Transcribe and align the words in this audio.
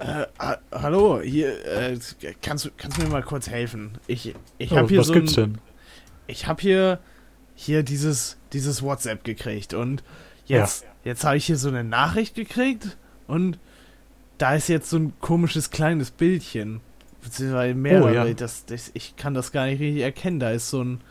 Äh, 0.00 0.26
ha 0.38 0.58
hallo, 0.72 1.20
hier, 1.20 1.64
äh, 1.66 1.98
kannst, 2.40 2.64
du, 2.64 2.70
kannst 2.76 2.96
du 2.98 3.02
mir 3.02 3.10
mal 3.10 3.22
kurz 3.22 3.48
helfen? 3.50 3.98
Ich, 4.06 4.34
ich 4.56 4.72
Oh, 4.72 4.76
habe 4.76 4.88
hier 4.88 5.00
was 5.00 5.08
so 5.08 5.12
gibt's 5.12 5.36
ein, 5.38 5.52
denn? 5.54 5.58
ich 6.26 6.46
habe 6.46 6.62
hier, 6.62 7.00
hier 7.54 7.82
dieses, 7.82 8.38
dieses 8.54 8.82
WhatsApp 8.82 9.24
gekriegt 9.24 9.74
und 9.74 10.02
jetzt, 10.46 10.86
jetzt 11.04 11.24
habe 11.24 11.36
ich 11.36 11.44
hier 11.44 11.58
so 11.58 11.68
eine 11.68 11.84
Nachricht 11.84 12.34
gekriegt 12.34 12.96
und 13.26 13.58
da 14.38 14.54
ist 14.54 14.68
jetzt 14.68 14.88
so 14.88 14.96
ein 14.96 15.12
komisches 15.20 15.70
kleines 15.70 16.10
Bildchen. 16.10 16.80
Beziehungsweise 17.22 17.74
mehrere, 17.74 18.28
ja. 18.28 18.34
das, 18.34 18.64
das, 18.64 18.90
ich 18.94 19.16
kann 19.16 19.34
das 19.34 19.52
gar 19.52 19.66
nicht 19.66 19.80
richtig 19.80 20.02
erkennen. 20.02 20.40
Da 20.40 20.52
ist 20.52 20.70
so 20.70 20.82
ein, 20.82 21.02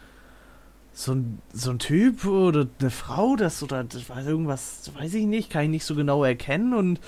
so 0.93 1.11
ein, 1.13 1.39
so 1.53 1.69
ein 1.69 1.77
Typ 1.77 2.25
oder 2.25 2.67
eine 2.79 2.89
Frau, 2.89 3.35
das 3.35 3.61
oder 3.61 3.83
das 3.83 4.09
war 4.09 4.25
irgendwas, 4.25 4.91
weiß 4.97 5.13
ich 5.13 5.27
nicht, 5.27 5.51
kann 5.51 5.65
ich 5.65 5.69
nicht 5.69 5.85
so 5.85 5.93
genau 5.93 6.23
erkennen 6.23 6.73
und 6.73 6.99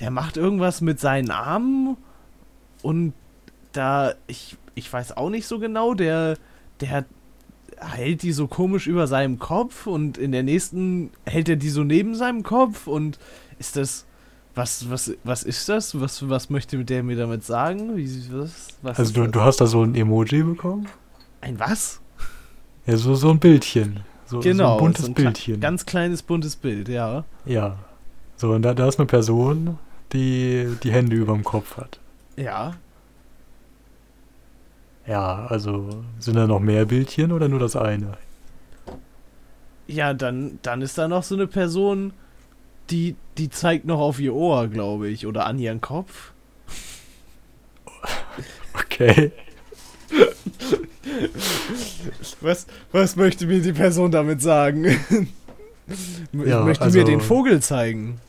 der 0.00 0.10
macht 0.10 0.36
irgendwas 0.36 0.80
mit 0.80 1.00
seinen 1.00 1.30
Armen 1.30 1.96
und 2.82 3.12
da, 3.72 4.14
ich, 4.26 4.56
ich 4.74 4.92
weiß 4.92 5.16
auch 5.16 5.30
nicht 5.30 5.46
so 5.46 5.58
genau, 5.58 5.94
der, 5.94 6.36
der 6.80 7.04
hält 7.78 8.22
die 8.22 8.32
so 8.32 8.46
komisch 8.46 8.86
über 8.86 9.06
seinem 9.06 9.38
Kopf 9.38 9.86
und 9.86 10.18
in 10.18 10.32
der 10.32 10.42
nächsten 10.42 11.10
hält 11.24 11.48
er 11.48 11.56
die 11.56 11.70
so 11.70 11.84
neben 11.84 12.14
seinem 12.14 12.42
Kopf 12.42 12.86
und 12.86 13.18
ist 13.58 13.76
das, 13.76 14.06
was, 14.54 14.88
was, 14.90 15.12
was 15.24 15.42
ist 15.42 15.68
das? 15.68 16.00
Was, 16.00 16.28
was 16.28 16.50
möchte 16.50 16.84
der 16.84 17.02
mir 17.02 17.16
damit 17.16 17.44
sagen? 17.44 17.96
Wie, 17.96 18.08
was, 18.32 18.68
was 18.82 18.98
Also 18.98 19.12
du, 19.12 19.26
du 19.26 19.40
hast 19.40 19.60
da 19.60 19.66
so 19.66 19.82
ein 19.82 19.94
Emoji 19.94 20.42
bekommen? 20.42 20.86
Ein 21.40 21.58
was? 21.58 22.00
Ja, 22.86 22.96
so, 22.96 23.14
so 23.14 23.30
ein 23.30 23.38
Bildchen. 23.38 24.00
So, 24.26 24.40
Genau, 24.40 24.68
so 24.68 24.74
ein 24.74 24.78
buntes 24.78 25.04
so 25.06 25.10
ein 25.10 25.14
Bildchen. 25.14 25.60
Ganz 25.60 25.86
kleines 25.86 26.22
buntes 26.22 26.56
Bild, 26.56 26.88
ja. 26.88 27.24
ja. 27.44 27.78
So, 28.36 28.52
und 28.52 28.62
da, 28.62 28.74
da 28.74 28.88
ist 28.88 28.98
eine 28.98 29.06
Person, 29.06 29.78
die 30.12 30.68
die 30.82 30.92
Hände 30.92 31.16
über 31.16 31.32
dem 31.34 31.44
Kopf 31.44 31.76
hat. 31.76 32.00
Ja. 32.36 32.74
Ja, 35.06 35.46
also 35.46 36.02
sind 36.18 36.36
da 36.36 36.46
noch 36.46 36.60
mehr 36.60 36.86
Bildchen 36.86 37.30
oder 37.32 37.48
nur 37.48 37.58
das 37.60 37.76
eine? 37.76 38.12
Ja, 39.86 40.14
dann, 40.14 40.58
dann 40.62 40.80
ist 40.82 40.96
da 40.96 41.08
noch 41.08 41.22
so 41.22 41.34
eine 41.34 41.46
Person, 41.46 42.14
die, 42.90 43.16
die 43.36 43.50
zeigt 43.50 43.84
noch 43.84 44.00
auf 44.00 44.18
ihr 44.18 44.34
Ohr, 44.34 44.66
glaube 44.68 45.08
ich, 45.08 45.26
oder 45.26 45.46
an 45.46 45.58
ihren 45.58 45.80
Kopf. 45.80 46.32
Okay. 48.76 49.32
Was, 52.40 52.66
was 52.92 53.16
möchte 53.16 53.46
mir 53.46 53.60
die 53.62 53.72
Person 53.72 54.10
damit 54.10 54.42
sagen? 54.42 54.84
ich 54.84 56.46
Ja, 56.46 56.62
möchte 56.62 56.84
also- 56.84 56.98
mir 56.98 57.04
den 57.04 57.20
Vogel 57.20 57.60
zeigen. 57.62 58.20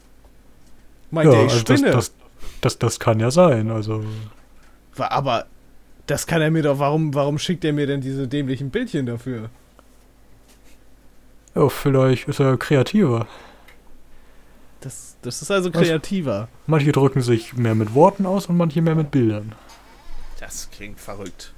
Meint 1.11 1.31
ja, 1.31 1.39
er, 1.39 1.45
ich 1.45 1.51
also 1.51 1.63
das, 1.63 1.79
spinne? 1.79 1.91
das, 1.93 2.13
das, 2.61 2.79
das 2.79 2.99
kann 2.99 3.19
ja 3.19 3.31
sein. 3.31 3.71
Also, 3.71 4.03
Aber 4.97 5.45
das 6.07 6.27
kann 6.27 6.41
er 6.41 6.51
mir 6.51 6.63
doch, 6.63 6.79
warum, 6.79 7.13
warum 7.13 7.37
schickt 7.37 7.65
er 7.65 7.73
mir 7.73 7.87
denn 7.87 8.01
diese 8.01 8.27
dämlichen 8.27 8.69
Bildchen 8.69 9.05
dafür? 9.05 9.49
ja, 11.55 11.69
vielleicht 11.69 12.27
ist 12.27 12.39
er 12.39 12.57
kreativer. 12.57 13.27
Das, 14.81 15.17
das 15.21 15.41
ist 15.41 15.49
also 15.49 15.71
kreativer. 15.71 16.47
Manche 16.67 16.91
drücken 16.91 17.21
sich 17.21 17.55
mehr 17.55 17.73
mit 17.73 17.95
Worten 17.95 18.25
aus 18.25 18.47
und 18.47 18.57
manche 18.57 18.81
mehr 18.81 18.95
mit 18.95 19.09
Bildern. 19.09 19.55
Das 20.39 20.69
klingt 20.69 20.99
verrückt. 20.99 21.53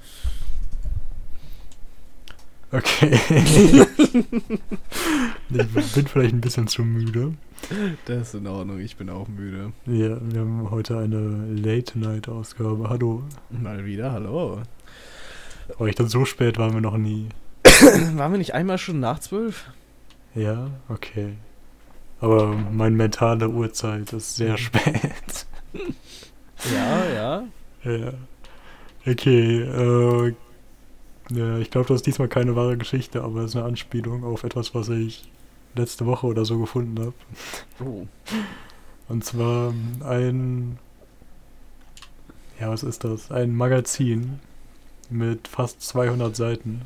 Okay. 2.70 3.18
ich 5.50 5.92
bin 5.94 6.06
vielleicht 6.06 6.34
ein 6.34 6.40
bisschen 6.40 6.66
zu 6.66 6.82
müde. 6.84 7.32
Das 8.04 8.28
ist 8.28 8.34
in 8.34 8.46
Ordnung, 8.46 8.78
ich 8.80 8.96
bin 8.96 9.08
auch 9.08 9.26
müde. 9.26 9.72
Ja, 9.86 10.18
wir 10.20 10.40
haben 10.40 10.70
heute 10.70 10.98
eine 10.98 11.46
Late-Night-Ausgabe. 11.54 12.90
Hallo. 12.90 13.22
Mal 13.48 13.86
wieder, 13.86 14.12
hallo. 14.12 14.60
Aber 15.74 15.88
ich 15.88 15.94
dachte, 15.94 16.10
so 16.10 16.26
spät 16.26 16.58
waren 16.58 16.74
wir 16.74 16.82
noch 16.82 16.98
nie. 16.98 17.30
Waren 18.14 18.32
wir 18.32 18.38
nicht 18.38 18.54
einmal 18.54 18.78
schon 18.78 19.00
nach 19.00 19.18
zwölf? 19.18 19.70
Ja, 20.34 20.70
okay. 20.88 21.34
Aber 22.20 22.54
meine 22.54 22.96
mentale 22.96 23.48
Uhrzeit 23.48 24.12
ist 24.12 24.36
sehr 24.36 24.58
spät. 24.58 25.46
Ja, 26.72 27.04
ja. 27.14 27.44
ja. 27.84 28.12
Okay, 29.06 29.60
äh, 29.62 30.34
ja, 31.30 31.58
ich 31.58 31.70
glaube, 31.70 31.88
das 31.88 31.96
ist 31.96 32.06
diesmal 32.06 32.28
keine 32.28 32.56
wahre 32.56 32.76
Geschichte, 32.76 33.22
aber 33.22 33.40
es 33.40 33.50
ist 33.50 33.56
eine 33.56 33.66
Anspielung 33.66 34.24
auf 34.24 34.44
etwas, 34.44 34.74
was 34.74 34.88
ich 34.88 35.28
letzte 35.74 36.06
Woche 36.06 36.26
oder 36.26 36.44
so 36.44 36.58
gefunden 36.58 36.98
habe. 36.98 37.14
Oh. 37.84 38.06
Und 39.08 39.24
zwar 39.24 39.74
ein, 40.04 40.78
ja, 42.60 42.70
was 42.70 42.82
ist 42.82 43.04
das? 43.04 43.30
Ein 43.30 43.54
Magazin 43.54 44.40
mit 45.10 45.48
fast 45.48 45.82
200 45.82 46.34
Seiten. 46.34 46.82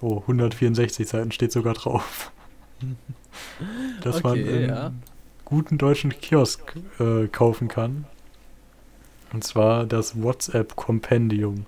Oh, 0.00 0.18
164 0.20 1.08
Seiten 1.08 1.32
steht 1.32 1.52
sogar 1.52 1.74
drauf. 1.74 2.32
Dass 4.02 4.22
man 4.22 4.32
Okay, 4.32 4.64
in 4.64 4.68
ja. 4.68 4.92
guten 5.44 5.78
deutschen 5.78 6.10
Kiosk 6.10 6.74
äh, 6.98 7.26
kaufen 7.28 7.68
kann. 7.68 8.04
Und 9.32 9.44
zwar 9.44 9.86
das 9.86 10.22
WhatsApp 10.22 10.76
Kompendium 10.76 11.66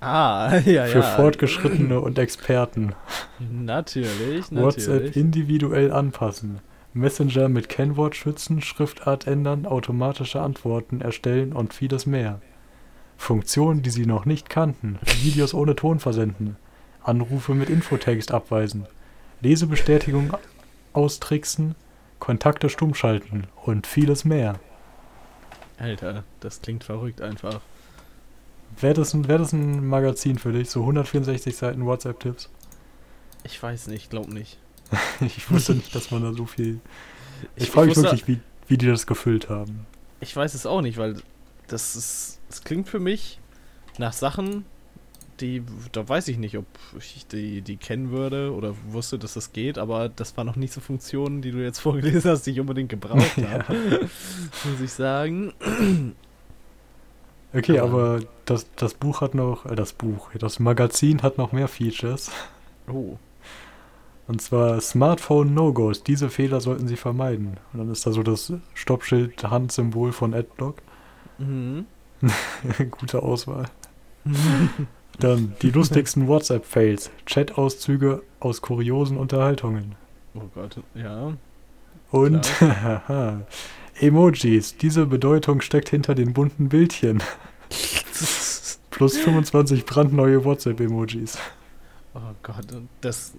Ah, 0.00 0.58
ja, 0.64 0.86
für 0.86 1.00
ja. 1.00 1.02
Fortgeschrittene 1.02 2.00
und 2.00 2.18
Experten. 2.18 2.94
Natürlich, 3.38 4.50
WhatsApp 4.50 4.94
natürlich. 4.94 5.16
individuell 5.16 5.92
anpassen. 5.92 6.60
Messenger 6.92 7.48
mit 7.48 7.68
Kennwort 7.68 8.16
schützen, 8.16 8.62
Schriftart 8.62 9.26
ändern, 9.26 9.66
automatische 9.66 10.40
Antworten 10.40 11.00
erstellen 11.00 11.52
und 11.52 11.72
vieles 11.72 12.06
mehr. 12.06 12.40
Funktionen, 13.16 13.82
die 13.82 13.90
Sie 13.90 14.06
noch 14.06 14.24
nicht 14.24 14.48
kannten. 14.48 14.98
Videos 15.22 15.54
ohne 15.54 15.76
Ton 15.76 16.00
versenden. 16.00 16.56
Anrufe 17.02 17.54
mit 17.54 17.68
Infotext 17.68 18.32
abweisen. 18.32 18.86
Lesebestätigung 19.42 20.34
austricksen. 20.94 21.74
Kontakte 22.18 22.68
stumm 22.68 22.94
schalten 22.94 23.44
und 23.64 23.86
vieles 23.86 24.24
mehr. 24.24 24.58
Alter, 25.78 26.24
das 26.40 26.60
klingt 26.60 26.84
verrückt 26.84 27.20
einfach. 27.20 27.60
Wäre 28.78 28.94
das, 28.94 29.14
ein- 29.14 29.28
wär 29.28 29.38
das 29.38 29.52
ein 29.52 29.86
Magazin 29.86 30.38
für 30.38 30.52
dich? 30.52 30.70
So 30.70 30.80
164 30.80 31.56
Seiten 31.56 31.84
WhatsApp-Tipps? 31.86 32.48
Ich 33.44 33.62
weiß 33.62 33.88
nicht, 33.88 34.10
glaub 34.10 34.28
nicht. 34.28 34.58
Ich 35.20 35.50
wusste 35.50 35.74
nicht, 35.74 35.94
dass 35.94 36.10
man 36.10 36.22
da 36.22 36.32
so 36.32 36.46
viel. 36.46 36.80
Ich, 37.56 37.64
Ich- 37.64 37.70
frage 37.70 37.90
ich 37.90 37.96
mich 37.96 38.04
wirklich, 38.04 38.28
wie, 38.28 38.40
wie 38.68 38.78
die 38.78 38.86
das 38.86 39.06
gefüllt 39.06 39.48
haben. 39.48 39.86
Ich 40.20 40.34
weiß 40.34 40.54
es 40.54 40.66
auch 40.66 40.80
nicht, 40.82 40.98
weil 40.98 41.16
das 41.68 41.96
ist. 41.96 42.38
Es 42.48 42.62
klingt 42.64 42.88
für 42.88 43.00
mich 43.00 43.38
nach 43.98 44.12
Sachen, 44.12 44.64
die. 45.40 45.62
Da 45.92 46.06
weiß 46.08 46.28
ich 46.28 46.36
nicht, 46.38 46.56
ob 46.58 46.66
ich 46.98 47.26
die, 47.26 47.62
die 47.62 47.76
kennen 47.76 48.10
würde 48.10 48.52
oder 48.54 48.74
wusste, 48.88 49.18
dass 49.18 49.34
das 49.34 49.52
geht, 49.52 49.78
aber 49.78 50.08
das 50.08 50.36
waren 50.36 50.46
noch 50.46 50.56
nicht 50.56 50.72
so 50.72 50.80
Funktionen, 50.80 51.40
die 51.42 51.50
du 51.52 51.58
jetzt 51.62 51.78
vorgelesen 51.80 52.30
hast, 52.30 52.42
die 52.42 52.50
ich 52.50 52.60
unbedingt 52.60 52.88
gebraucht 52.90 53.36
habe. 53.50 54.00
Muss 54.64 54.80
ich 54.82 54.92
sagen. 54.92 55.52
Okay, 57.52 57.78
Aber- 57.78 57.90
aber 58.14 58.20
das, 58.44 58.66
das 58.76 58.94
Buch 58.94 59.20
hat 59.20 59.34
noch, 59.34 59.66
äh, 59.66 59.74
das 59.74 59.92
Buch, 59.92 60.30
das 60.38 60.58
Magazin 60.60 61.22
hat 61.22 61.38
noch 61.38 61.52
mehr 61.52 61.68
Features. 61.68 62.30
Oh. 62.88 63.16
Und 64.28 64.40
zwar 64.40 64.80
Smartphone 64.80 65.54
No-Gos. 65.54 66.04
Diese 66.04 66.30
Fehler 66.30 66.60
sollten 66.60 66.86
Sie 66.86 66.96
vermeiden. 66.96 67.56
Und 67.72 67.80
dann 67.80 67.90
ist 67.90 68.06
da 68.06 68.12
so 68.12 68.22
das 68.22 68.52
Stoppschild, 68.74 69.42
Handsymbol 69.50 70.12
von 70.12 70.34
Adblock. 70.34 70.76
Mhm. 71.38 71.86
Gute 72.92 73.22
Auswahl. 73.22 73.64
Dann 75.18 75.54
die 75.62 75.70
lustigsten 75.70 76.28
WhatsApp-Fails. 76.28 77.10
Chat-Auszüge 77.26 78.22
aus 78.38 78.62
kuriosen 78.62 79.16
Unterhaltungen. 79.16 79.96
Oh 80.34 80.42
Gott, 80.54 80.76
ja. 80.94 81.32
Und 82.12 82.48
Emojis. 84.00 84.76
Diese 84.76 85.06
Bedeutung 85.06 85.60
steckt 85.60 85.88
hinter 85.90 86.14
den 86.14 86.32
bunten 86.32 86.68
Bildchen. 86.68 87.22
Plus 88.90 89.16
25 89.16 89.84
brandneue 89.86 90.44
WhatsApp-Emojis. 90.44 91.38
Oh 92.14 92.18
Gott, 92.42 92.66
das, 93.00 93.32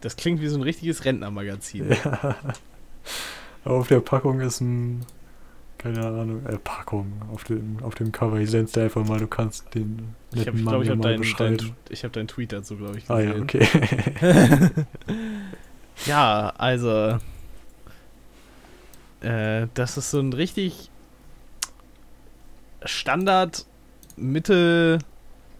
das 0.00 0.16
klingt 0.16 0.40
wie 0.40 0.48
so 0.48 0.56
ein 0.58 0.62
richtiges 0.62 1.04
Rentnermagazin. 1.04 1.86
Ja. 2.04 2.36
Auf 3.64 3.88
der 3.88 4.00
Packung 4.00 4.40
ist 4.40 4.60
ein. 4.62 5.04
Keine 5.76 6.06
Ahnung, 6.06 6.44
äh, 6.46 6.56
Packung. 6.58 7.12
Auf 7.32 7.44
dem, 7.44 7.76
auf 7.82 7.94
dem 7.94 8.10
Cover. 8.10 8.38
Ich 8.38 8.50
send's 8.50 8.72
dir 8.72 8.84
einfach 8.84 9.04
mal, 9.06 9.18
du 9.18 9.26
kannst 9.26 9.74
den 9.74 10.14
Ich 10.32 10.38
netten 10.38 10.44
glaube, 10.44 10.58
ich, 10.58 10.64
Mann 10.64 10.72
glaub, 10.72 10.82
ich 10.82 10.90
habe 10.90 10.98
mal 10.98 11.08
deinen 11.10 11.20
beschreiben. 11.20 11.56
dein, 11.58 11.72
ich 11.90 12.04
hab 12.04 12.12
deinen 12.12 12.28
Tweet 12.28 12.52
dazu, 12.52 12.76
glaube 12.76 12.96
ich, 12.98 13.08
ah 13.10 13.20
ja, 13.20 13.32
gesehen. 13.32 13.42
okay. 13.42 14.70
Ja, 16.06 16.52
also. 16.56 17.18
Äh, 19.20 19.66
das 19.74 19.96
ist 19.96 20.10
so 20.10 20.20
ein 20.20 20.32
richtig 20.32 20.90
Standard 22.84 23.66
Mitte. 24.16 24.98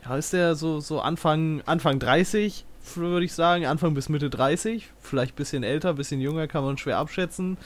Ja, 0.04 0.16
ist 0.16 0.32
der 0.32 0.54
so, 0.54 0.80
so 0.80 1.00
Anfang, 1.00 1.62
Anfang 1.66 1.98
30, 1.98 2.64
würde 2.94 3.24
ich 3.26 3.32
sagen. 3.34 3.66
Anfang 3.66 3.94
bis 3.94 4.08
Mitte 4.08 4.30
30. 4.30 4.90
Vielleicht 5.00 5.34
ein 5.34 5.36
bisschen 5.36 5.62
älter, 5.62 5.90
ein 5.90 5.96
bisschen 5.96 6.20
jünger, 6.20 6.46
kann 6.46 6.64
man 6.64 6.78
schwer 6.78 6.98
abschätzen. 6.98 7.58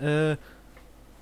Äh, 0.00 0.36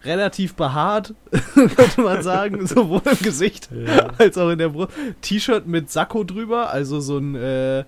relativ 0.05 0.55
behaart, 0.55 1.15
könnte 1.55 2.01
man 2.01 2.23
sagen, 2.23 2.67
sowohl 2.67 3.03
im 3.05 3.19
Gesicht 3.19 3.69
Ja. 3.73 4.09
als 4.19 4.39
auch 4.39 4.51
in 4.51 4.59
der 4.59 4.69
Brust. 4.71 4.93
T-Shirt 5.21 5.67
mit 5.67 5.91
Sakko 5.91 6.25
drüber, 6.25 6.71
also 6.71 7.01
so 7.01 7.19
ein 7.19 7.35
äh, 7.37 7.85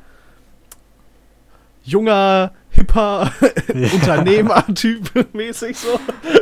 junger, 1.84 2.52
hipper 2.75 3.32
Ja. 3.75 3.88
Unternehmer-Typ 3.93 5.35
mäßig 5.35 5.76
so, 5.79 5.99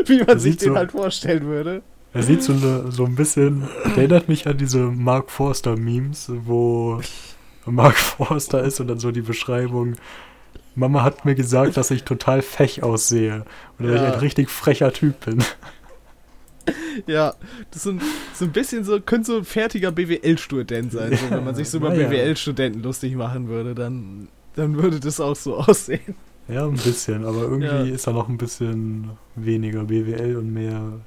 wie 0.06 0.22
man 0.24 0.38
sich 0.38 0.56
den 0.56 0.70
so- 0.70 0.76
halt 0.76 0.92
vorstellen 0.92 1.44
würde. 1.46 1.82
Er 2.14 2.22
sieht 2.22 2.42
so, 2.42 2.52
ne, 2.52 2.86
so 2.90 3.06
ein 3.06 3.14
bisschen, 3.14 3.66
erinnert 3.96 4.28
mich 4.28 4.46
an 4.46 4.58
diese 4.58 4.78
Mark 4.80 5.30
Forster-Memes, 5.30 6.30
wo 6.44 7.00
Mark 7.64 7.96
Forster 7.96 8.62
ist 8.62 8.80
und 8.80 8.88
dann 8.88 8.98
so 8.98 9.10
die 9.12 9.22
Beschreibung, 9.22 9.94
Mama 10.74 11.02
hat 11.04 11.24
mir 11.24 11.34
gesagt, 11.34 11.76
dass 11.76 11.90
ich 11.90 12.04
total 12.04 12.42
fech 12.42 12.82
aussehe 12.82 13.44
und 13.78 13.86
dass 13.86 13.94
ich 13.96 14.00
Ja. 14.02 14.12
ein 14.12 14.18
richtig 14.20 14.50
frecher 14.50 14.92
Typ 14.92 15.24
bin. 15.24 15.42
Ja, 17.06 17.34
das 17.70 17.86
ist 17.86 17.98
so 18.34 18.44
ein, 18.44 18.52
bisschen 18.52 18.84
so, 18.84 19.00
könnte 19.00 19.26
so 19.32 19.38
ein 19.38 19.44
fertiger 19.44 19.90
BWL-Student 19.90 20.92
sein. 20.92 21.16
So, 21.16 21.30
wenn 21.34 21.44
man 21.44 21.54
sich 21.54 21.68
so 21.70 21.78
über 21.78 21.88
Naja. 21.90 22.08
BWL-Studenten 22.08 22.82
lustig 22.82 23.16
machen 23.16 23.48
würde, 23.48 23.74
dann, 23.74 24.28
dann 24.56 24.76
würde 24.76 25.00
das 25.00 25.20
auch 25.20 25.36
so 25.36 25.56
aussehen. 25.58 26.14
Ja, 26.48 26.66
ein 26.66 26.74
bisschen, 26.74 27.24
aber 27.24 27.42
irgendwie 27.42 27.66
Ja. 27.66 27.82
ist 27.94 28.06
er 28.06 28.12
noch 28.12 28.28
ein 28.28 28.36
bisschen 28.38 29.10
weniger 29.36 29.84
BWL 29.84 30.36
und 30.36 30.52
mehr. 30.52 31.00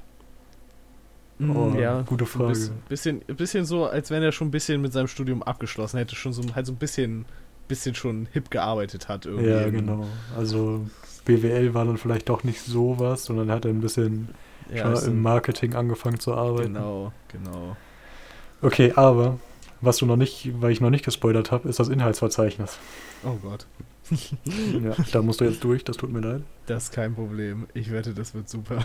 Oh, 1.38 1.70
gute 2.06 2.24
Ein 2.24 2.26
Frage. 2.26 2.48
bisschen, 2.48 2.74
bisschen, 2.88 3.20
bisschen 3.36 3.64
so, 3.66 3.84
als 3.84 4.10
wenn 4.10 4.22
er 4.22 4.32
schon 4.32 4.48
ein 4.48 4.50
bisschen 4.50 4.80
mit 4.80 4.92
seinem 4.94 5.06
Studium 5.08 5.42
abgeschlossen 5.42 5.98
hätte, 5.98 6.16
schon 6.16 6.32
so 6.32 6.42
halt 6.54 6.64
so 6.64 6.72
ein 6.72 6.76
bisschen, 6.76 7.26
bisschen 7.68 7.94
schon 7.94 8.26
hip 8.32 8.50
gearbeitet 8.50 9.08
hat 9.08 9.26
irgendwie. 9.26 9.50
Ja, 9.50 9.68
genau. 9.68 10.06
Also 10.34 10.86
BWL 11.26 11.74
war 11.74 11.84
dann 11.84 11.98
vielleicht 11.98 12.30
doch 12.30 12.42
nicht 12.42 12.62
sowas, 12.62 13.24
sondern 13.24 13.50
er 13.50 13.56
hat 13.56 13.66
ein 13.66 13.82
bisschen 13.82 14.28
Ja, 14.74 14.98
im 15.00 15.20
Marketing 15.20 15.74
angefangen 15.74 16.18
zu 16.20 16.32
arbeiten. 16.34 16.72
genau, 16.72 17.12
genau. 17.28 17.76
Okay, 18.62 18.92
aber 18.96 19.38
was 19.80 19.98
du 19.98 20.06
noch 20.06 20.16
nicht, 20.16 20.60
weil 20.60 20.72
ich 20.72 20.80
noch 20.80 20.90
nicht 20.90 21.04
gespoilert 21.04 21.50
habe, 21.50 21.68
ist 21.68 21.78
das 21.78 21.88
Inhaltsverzeichnis. 21.88 22.78
Oh 23.24 23.36
Gott, 23.42 23.66
ja, 24.82 24.94
da 25.12 25.22
musst 25.22 25.40
du 25.40 25.44
jetzt 25.44 25.64
durch, 25.64 25.84
das 25.84 25.96
tut 25.96 26.12
mir 26.12 26.20
leid. 26.20 26.42
das 26.66 26.84
ist 26.84 26.92
kein 26.92 27.14
Problem. 27.14 27.66
Ich 27.74 27.90
wette, 27.90 28.14
das 28.14 28.34
wird 28.34 28.48
super. 28.48 28.84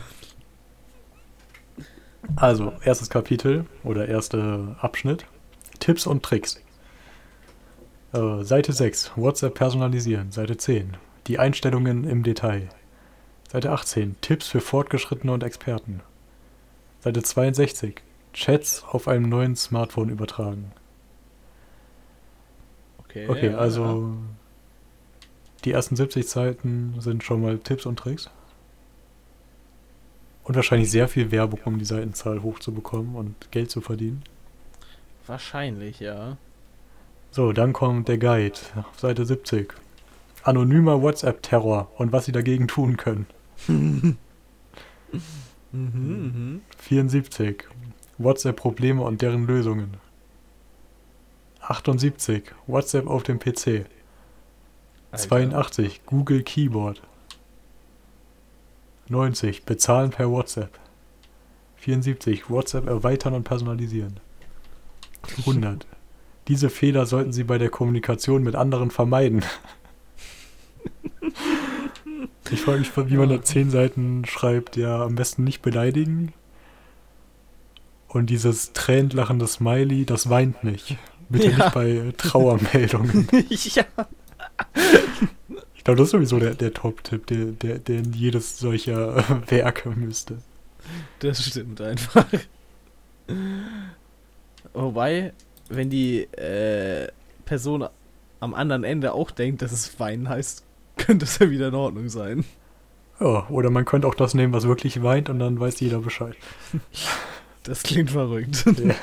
Also, 2.35 2.73
erstes 2.83 3.09
Kapitel 3.09 3.65
oder 3.83 4.07
erster 4.07 4.77
Abschnitt. 4.79 5.25
Tipps 5.79 6.05
und 6.05 6.23
Tricks. 6.23 6.61
Äh, 8.13 8.43
Seite 8.43 8.73
6. 8.73 9.13
WhatsApp 9.15 9.55
personalisieren. 9.55 10.31
Seite 10.31 10.57
10. 10.57 10.97
Die 11.27 11.39
Einstellungen 11.39 12.03
im 12.03 12.23
Detail. 12.23 12.69
Seite 13.51 13.71
18. 13.71 14.17
Tipps 14.21 14.47
für 14.47 14.61
Fortgeschrittene 14.61 15.33
und 15.33 15.43
Experten. 15.43 16.01
Seite 16.99 17.23
62. 17.23 18.01
Chats 18.33 18.83
auf 18.83 19.07
einem 19.07 19.27
neuen 19.27 19.55
Smartphone 19.55 20.09
übertragen. 20.09 20.71
Okay, 23.11 23.27
Okay, 23.27 23.51
ja, 23.51 23.57
also 23.57 24.15
die 25.65 25.71
ersten 25.71 25.95
70 25.95 26.27
Seiten 26.27 26.95
sind 26.99 27.23
schon 27.23 27.41
mal 27.41 27.59
Tipps 27.59 27.85
und 27.85 27.99
Tricks. 27.99 28.29
Und 30.43 30.55
wahrscheinlich 30.55 30.89
sehr 30.89 31.07
viel 31.07 31.31
Werbung, 31.31 31.59
um 31.65 31.77
die 31.77 31.85
Seitenzahl 31.85 32.41
hochzubekommen 32.41 33.15
und 33.15 33.51
Geld 33.51 33.69
zu 33.69 33.81
verdienen. 33.81 34.23
ja. 34.25 35.27
Wahrscheinlich, 35.27 35.99
ja. 35.99 36.37
So, 37.29 37.53
dann 37.53 37.73
kommt 37.73 38.07
der 38.07 38.17
Guide 38.17 38.57
auf 38.75 38.99
Seite 38.99 39.25
70. 39.25 39.73
Anonymer 40.43 41.01
WhatsApp-Terror 41.01 41.91
und 41.97 42.11
was 42.11 42.25
sie 42.25 42.31
dagegen 42.31 42.67
tun 42.67 42.97
können. 42.97 43.27
Mhm, 45.73 45.87
mhm. 46.33 46.61
74. 46.79 47.63
WhatsApp-Probleme 48.17 49.01
und 49.01 49.21
deren 49.21 49.47
Lösungen. 49.47 49.95
78. 51.71 52.43
WhatsApp 52.67 53.07
auf 53.07 53.23
dem 53.23 53.39
PC. 53.39 53.85
Alter. 55.11 55.27
82. 55.29 56.01
Google 56.05 56.43
Keyboard. 56.43 57.01
90. 59.07 59.63
Bezahlen 59.63 60.09
per 60.09 60.29
WhatsApp. 60.29 60.77
74. 61.77 62.49
WhatsApp 62.49 62.87
erweitern 62.87 63.33
und 63.33 63.43
personalisieren. 63.43 64.19
100. 65.37 65.87
Diese 66.49 66.69
Fehler 66.69 67.05
sollten 67.05 67.31
Sie 67.31 67.45
bei 67.45 67.57
der 67.57 67.69
Kommunikation 67.69 68.43
mit 68.43 68.55
anderen 68.55 68.91
vermeiden. 68.91 69.43
Ich 72.49 72.63
frage 72.63 72.79
mich, 72.79 72.91
wie 72.97 73.15
man 73.15 73.29
da 73.29 73.41
10 73.41 73.71
Seiten 73.71 74.25
schreibt, 74.25 74.75
ja, 74.75 75.05
am 75.05 75.15
besten 75.15 75.45
nicht 75.45 75.61
beleidigen. 75.61 76.33
Und 78.09 78.29
dieses 78.29 78.73
tränend 78.73 79.13
lachende 79.13 79.47
Smiley, 79.47 80.05
das 80.05 80.29
weint 80.29 80.61
nicht. 80.61 80.97
Bitte 81.31 81.49
Ja. 81.49 81.57
nicht 81.57 81.73
bei 81.73 82.13
Trauermeldungen. 82.17 83.27
ja. 83.49 83.85
Ich 85.75 85.83
glaube, 85.83 85.97
das 85.97 86.07
ist 86.07 86.11
sowieso 86.11 86.39
der, 86.39 86.53
der 86.53 86.73
Top-Tipp, 86.73 87.25
der, 87.27 87.45
der, 87.45 87.79
der 87.79 87.99
in 87.99 88.13
jedes 88.13 88.59
solcher 88.59 89.17
äh, 89.17 89.51
Werke 89.51 89.89
müsste. 89.89 90.37
Das 91.19 91.43
stimmt 91.43 91.81
einfach. 91.81 92.25
Wobei, 94.73 95.33
wenn 95.69 95.89
die 95.89 96.23
äh, 96.33 97.07
Person 97.45 97.87
am 98.39 98.53
anderen 98.53 98.83
Ende 98.83 99.13
auch 99.13 99.31
denkt, 99.31 99.61
dass 99.61 99.71
es 99.71 99.99
weinen 99.99 100.29
heißt, 100.29 100.63
könnte 100.97 101.25
es 101.25 101.39
ja 101.39 101.49
wieder 101.49 101.69
in 101.69 101.75
Ordnung 101.75 102.09
sein. 102.09 102.45
Ja, 103.19 103.47
oder 103.49 103.69
man 103.69 103.85
könnte 103.85 104.07
auch 104.07 104.15
das 104.15 104.33
nehmen, 104.33 104.51
was 104.53 104.67
wirklich 104.67 105.03
weint 105.03 105.29
und 105.29 105.39
dann 105.39 105.59
weiß 105.59 105.79
jeder 105.79 105.99
Bescheid. 105.99 106.35
Das 107.63 107.83
klingt 107.83 108.09
verrückt. 108.11 108.65
Ja. 108.83 108.95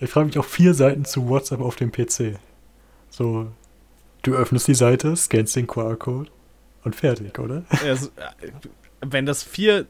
Ich 0.00 0.10
frage 0.10 0.26
mich 0.26 0.38
auch 0.38 0.44
vier 0.44 0.74
Seiten 0.74 1.04
zu 1.04 1.28
WhatsApp 1.28 1.60
auf 1.60 1.76
dem 1.76 1.90
PC. 1.90 2.38
So, 3.10 3.48
du 4.22 4.34
öffnest 4.34 4.68
die 4.68 4.74
Seite, 4.74 5.16
scannst 5.16 5.56
den 5.56 5.66
QR-Code 5.66 6.30
und 6.84 6.94
fertig, 6.94 7.38
oder? 7.38 7.64
Also, 7.84 8.10
wenn 9.00 9.26
das 9.26 9.42
vier 9.42 9.86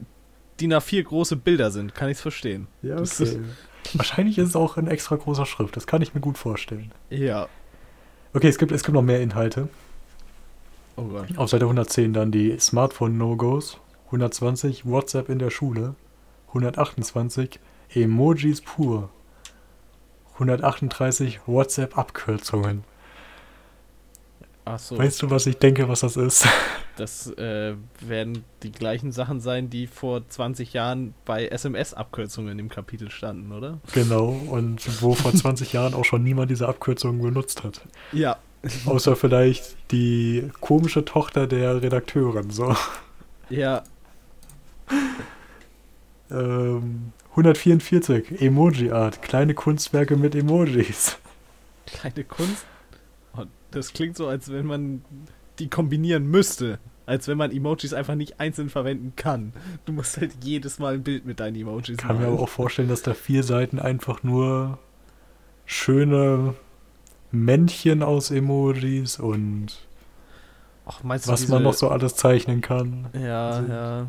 DIN 0.59 0.73
A4 0.73 1.03
große 1.03 1.35
Bilder 1.35 1.71
sind, 1.71 1.93
kann 1.93 2.09
ich 2.09 2.17
es 2.17 2.21
verstehen. 2.21 2.67
Ja, 2.81 2.99
okay. 2.99 3.39
Wahrscheinlich 3.93 4.37
ist 4.37 4.49
es 4.49 4.55
auch 4.55 4.77
in 4.77 4.87
extra 4.87 5.15
großer 5.15 5.45
Schrift, 5.45 5.75
das 5.75 5.87
kann 5.87 6.01
ich 6.01 6.13
mir 6.13 6.21
gut 6.21 6.37
vorstellen. 6.37 6.91
Ja. 7.09 7.47
Okay, 8.33 8.47
es 8.47 8.57
gibt, 8.57 8.71
es 8.71 8.83
gibt 8.83 8.95
noch 8.95 9.01
mehr 9.01 9.21
Inhalte. 9.21 9.69
Oh 10.95 11.03
Gott. 11.03 11.37
Auf 11.37 11.49
Seite 11.49 11.65
110 11.65 12.13
dann 12.13 12.31
die 12.31 12.59
Smartphone-No-Gos, 12.59 13.79
120 14.07 14.85
WhatsApp 14.85 15.29
in 15.29 15.39
der 15.39 15.49
Schule, 15.49 15.95
128 16.49 17.59
Emojis 17.93 18.61
pur, 18.61 19.09
138 20.39 21.41
WhatsApp-Abkürzungen. 21.45 22.83
Achso, 24.63 24.97
Weißt 24.97 25.21
du, 25.21 25.29
was 25.31 25.47
ich 25.47 25.57
denke, 25.57 25.89
was 25.89 26.01
das 26.01 26.15
ist? 26.15 26.47
das 26.95 27.31
äh, 27.37 27.75
werden 28.01 28.45
die 28.61 28.71
gleichen 28.71 29.11
Sachen 29.11 29.39
sein, 29.39 29.69
die 29.69 29.87
vor 29.87 30.27
20 30.27 30.73
Jahren 30.73 31.13
bei 31.25 31.47
SMS-Abkürzungen 31.47 32.59
im 32.59 32.69
Kapitel 32.69 33.09
standen, 33.09 33.51
oder? 33.51 33.79
genau, 33.93 34.27
und 34.49 35.01
wo 35.01 35.13
vor 35.13 35.33
20 35.33 35.73
Jahren 35.73 35.93
auch 35.93 36.05
schon 36.05 36.23
niemand 36.23 36.51
diese 36.51 36.67
Abkürzungen 36.67 37.21
benutzt 37.21 37.63
hat. 37.63 37.81
Ja. 38.11 38.37
Außer 38.85 39.15
vielleicht 39.17 39.75
die 39.91 40.49
komische 40.61 41.03
Tochter 41.03 41.47
der 41.47 41.81
Redakteurin, 41.81 42.51
so. 42.51 42.75
Ja. 43.49 43.83
Ähm, 46.29 47.08
144 47.31 48.41
Emoji-Art, 48.41 49.21
kleine 49.21 49.53
Kunstwerke 49.53 50.17
mit 50.17 50.35
Emojis. 50.35 51.17
Kleine 51.85 52.23
Kunst. 52.23 52.65
Oh, 53.37 53.43
das 53.71 53.93
klingt 53.93 54.17
so, 54.17 54.27
als 54.27 54.51
wenn 54.51 54.65
man 54.65 55.03
die 55.59 55.69
kombinieren 55.69 56.27
müsste. 56.29 56.79
Als 57.05 57.27
wenn 57.27 57.37
man 57.39 57.51
Emojis 57.51 57.93
einfach 57.93 58.13
nicht 58.15 58.39
einzeln 58.39 58.69
verwenden 58.69 59.13
kann. 59.15 59.53
Du 59.85 59.93
musst 59.93 60.17
halt 60.17 60.31
jedes 60.43 60.77
Mal 60.77 60.93
ein 60.95 61.03
Bild 61.03 61.25
mit 61.25 61.39
deinen 61.39 61.55
Emojis 61.55 61.89
Ich 61.89 61.97
kann 61.97 62.17
mir 62.17 62.21
malen. 62.23 62.33
aber 62.33 62.43
auch 62.43 62.49
vorstellen, 62.49 62.87
dass 62.89 63.01
da 63.01 63.13
vier 63.15 63.41
Seiten 63.43 63.79
einfach 63.79 64.21
nur 64.21 64.77
schöne 65.65 66.53
Männchen 67.31 68.03
aus 68.03 68.29
Emojis 68.31 69.19
und 69.19 69.67
Ach, 70.85 70.99
was 71.03 71.47
man 71.47 71.63
noch 71.63 71.73
so 71.73 71.89
alles 71.89 72.15
zeichnen 72.15 72.61
kann. 72.61 73.07
Ja, 73.13 73.53
sind. 73.53 73.69
ja. 73.69 74.07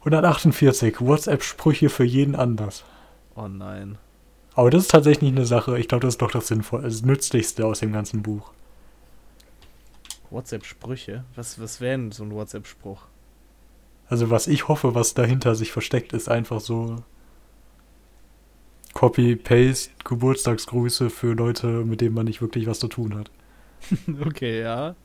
148 0.00 1.00
WhatsApp-Sprüche 1.00 1.88
für 1.90 2.04
jeden 2.04 2.34
anders. 2.34 2.84
Oh 3.34 3.48
nein. 3.48 3.98
Aber 4.54 4.70
das 4.70 4.82
ist 4.82 4.90
tatsächlich 4.90 5.30
eine 5.30 5.46
Sache, 5.46 5.78
ich 5.78 5.88
glaube, 5.88 6.02
das 6.02 6.14
ist 6.14 6.22
doch 6.22 6.30
das 6.30 6.48
Sinnvoll, 6.48 6.82
das 6.82 7.02
Nützlichste 7.02 7.66
aus 7.66 7.80
dem 7.80 7.92
ganzen 7.92 8.22
Buch. 8.22 8.52
WhatsApp-Sprüche? 10.30 11.24
Was, 11.34 11.60
was 11.60 11.80
wäre 11.80 11.98
denn 11.98 12.12
so 12.12 12.24
ein 12.24 12.32
WhatsApp-Spruch? 12.32 13.02
Also 14.08 14.30
was 14.30 14.48
ich 14.48 14.68
hoffe, 14.68 14.94
was 14.94 15.14
dahinter 15.14 15.54
sich 15.54 15.70
versteckt, 15.70 16.12
ist 16.12 16.28
einfach 16.28 16.60
so 16.60 16.96
Copy-Paste, 18.94 19.90
Geburtstagsgrüße 20.04 21.10
für 21.10 21.32
Leute, 21.32 21.66
mit 21.66 22.00
denen 22.00 22.14
man 22.14 22.26
nicht 22.26 22.42
wirklich 22.42 22.66
was 22.66 22.80
zu 22.80 22.88
tun 22.88 23.14
hat. 23.16 23.30
okay, 24.26 24.62
ja. 24.62 24.96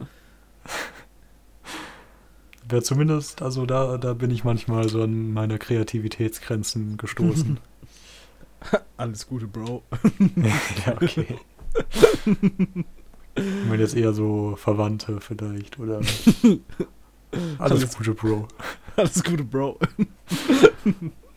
Wäre 2.68 2.82
zumindest, 2.84 3.42
also 3.42 3.66
da, 3.66 3.98
da 3.98 4.14
bin 4.14 4.32
ich 4.32 4.44
manchmal 4.44 4.90
so 4.90 5.04
an 5.04 5.32
meine 5.34 5.58
Kreativitätsgrenzen 5.60 6.98
gestoßen. 6.98 7.60
Alles 8.98 9.28
Gute, 9.28 9.48
Bro. 9.48 9.84
ja, 10.86 10.94
okay. 10.94 11.40
Ich 13.36 13.68
meine 13.70 13.82
jetzt 13.84 13.96
eher 13.96 14.14
so 14.14 14.56
Verwandte 14.56 15.20
vielleicht 15.22 15.78
oder 15.80 15.98
alles, 15.98 16.36
Alles- 17.60 17.98
Gute, 17.98 18.14
Bro. 18.14 18.48
Alles 18.96 19.24
Gute, 19.24 19.44
Bro. 19.44 19.78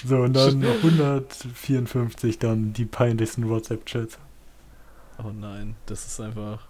So, 0.05 0.17
und 0.19 0.33
dann 0.35 0.65
154 0.65 2.39
dann 2.39 2.73
die 2.73 2.85
peinlichsten 2.85 3.49
WhatsApp-Chats. 3.49 4.19
Oh 5.23 5.33
nein, 5.33 5.75
das 5.87 6.07
ist 6.07 6.21
einfach. 6.21 6.69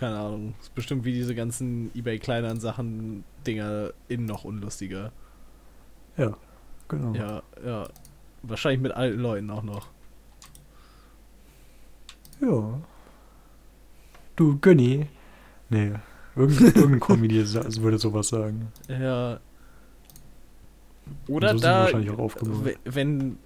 Keine 0.00 0.16
Ahnung. 0.18 0.54
Ist 0.62 0.74
bestimmt 0.74 1.04
wie 1.04 1.12
diese 1.12 1.34
ganzen 1.34 1.90
eBay 1.94 2.18
Kleinansachen 2.18 3.22
Dinger 3.46 3.90
innen 4.08 4.24
noch 4.24 4.44
unlustiger. 4.44 5.12
Ja, 6.16 6.38
genau. 6.88 7.12
Ja, 7.14 7.42
ja. 7.62 7.86
Wahrscheinlich 8.42 8.80
mit 8.80 8.92
alten 8.92 9.20
Leuten 9.20 9.50
auch 9.50 9.62
noch. 9.62 9.88
Ja. 12.40 12.80
Du, 14.36 14.58
Gönni. 14.58 15.06
Nee, 15.68 15.92
irgendein, 16.34 16.74
irgendein 16.74 17.00
Comedy 17.00 17.44
sa- 17.44 17.66
würde 17.82 17.98
sowas 17.98 18.28
sagen. 18.28 18.72
Ja. 18.88 19.38
Oder 21.28 21.52
so 21.52 21.58
da, 21.58 21.88
wenn 22.84 23.38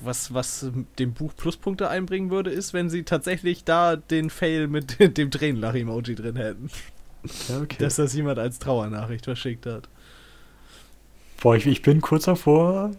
was, 0.00 0.32
was 0.32 0.70
dem 0.98 1.12
Buch 1.12 1.34
Pluspunkte 1.36 1.88
einbringen 1.88 2.30
würde, 2.30 2.50
ist, 2.50 2.72
wenn 2.72 2.88
sie 2.90 3.02
tatsächlich 3.02 3.64
da 3.64 3.96
den 3.96 4.30
Fail 4.30 4.68
mit 4.68 4.98
dem 5.18 5.30
Tränenlach-Emoji 5.30 6.14
drin 6.14 6.36
hätten. 6.36 6.70
Okay. 7.62 7.76
Dass 7.80 7.96
das 7.96 8.14
jemand 8.14 8.38
als 8.38 8.58
Trauernachricht 8.60 9.24
verschickt 9.24 9.66
hat. 9.66 9.88
Boah, 11.40 11.56
ich, 11.56 11.66
ich 11.66 11.82
bin 11.82 12.00
kurz 12.00 12.24
davor. 12.24 12.92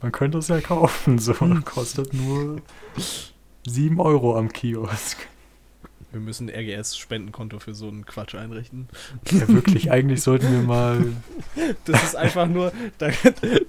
Man 0.00 0.12
könnte 0.12 0.38
es 0.38 0.48
ja 0.48 0.60
kaufen. 0.60 1.18
So, 1.18 1.38
Hm. 1.40 1.64
kostet 1.64 2.14
nur 2.14 2.60
7 3.66 3.98
Euro 4.00 4.36
am 4.38 4.52
Kiosk. 4.52 5.26
Wir 6.16 6.22
müssen 6.22 6.48
ein 6.48 6.64
RGS-Spendenkonto 6.64 7.58
für 7.58 7.74
so 7.74 7.88
einen 7.88 8.06
Quatsch 8.06 8.34
einrichten. 8.34 8.88
Ja, 9.32 9.46
wirklich, 9.48 9.90
eigentlich 9.90 10.22
sollten 10.22 10.50
wir 10.50 10.62
mal. 10.62 11.04
Das 11.84 12.02
ist 12.02 12.16
einfach 12.16 12.46
nur, 12.46 12.72
da, 12.96 13.10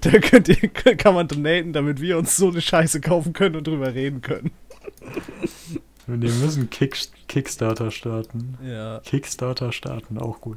da 0.00 0.10
könnt 0.18 0.48
ihr, 0.48 0.56
kann 0.56 1.14
man 1.14 1.28
donaten, 1.28 1.74
damit 1.74 2.00
wir 2.00 2.16
uns 2.16 2.38
so 2.38 2.48
eine 2.48 2.62
Scheiße 2.62 3.02
kaufen 3.02 3.34
können 3.34 3.56
und 3.56 3.66
drüber 3.66 3.92
reden 3.94 4.22
können. 4.22 4.50
Wir 6.06 6.16
müssen 6.16 6.70
Kick, 6.70 6.96
Kickstarter 7.28 7.90
starten. 7.90 8.56
Ja, 8.64 9.00
Kickstarter 9.00 9.70
starten, 9.70 10.16
auch 10.16 10.40
gut. 10.40 10.56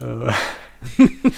Äh, 0.00 0.32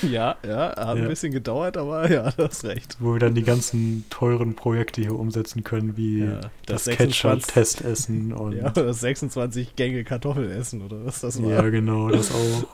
ja, 0.07 0.37
ja, 0.47 0.57
hat 0.69 0.76
Ja. 0.76 0.93
ein 0.93 1.09
bisschen 1.09 1.33
gedauert, 1.33 1.76
aber 1.79 2.11
ja, 2.11 2.31
du 2.37 2.45
hast 2.45 2.64
recht. 2.64 2.97
wo 3.00 3.14
wir 3.14 3.19
dann 3.21 3.35
die 3.35 3.43
ganzen 3.43 4.05
teuren 4.11 4.55
Projekte 4.55 5.00
hier 5.00 5.19
umsetzen 5.19 5.64
können, 5.64 5.97
wie 5.97 6.21
Ja, 6.25 6.40
das, 6.67 6.85
das 6.85 6.85
26 6.85 7.47
Ketchup-Testessen 7.47 8.33
und. 8.35 8.52
Ja, 8.52 8.69
das 8.71 9.00
26 9.00 9.76
Gänge 9.76 10.05
Kartoffeln 10.05 10.50
essen 10.50 10.83
oder 10.83 11.05
was 11.07 11.21
das 11.21 11.43
war. 11.43 11.50
Ja, 11.50 11.69
genau, 11.71 12.09
das 12.11 12.31
auch. 12.35 12.64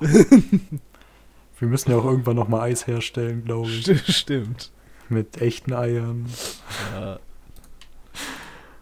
Wir 1.59 1.69
müssen 1.69 1.91
ja 1.91 1.97
auch 1.99 2.05
irgendwann 2.05 2.37
nochmal 2.37 2.63
Eis 2.71 2.87
herstellen, 2.87 3.45
glaube 3.45 3.71
ich. 3.71 3.85
St 3.87 4.13
stimmt. 4.13 4.71
Mit 5.09 5.41
echten 5.41 5.73
Eiern. 5.73 6.27
Ja. 6.95 7.19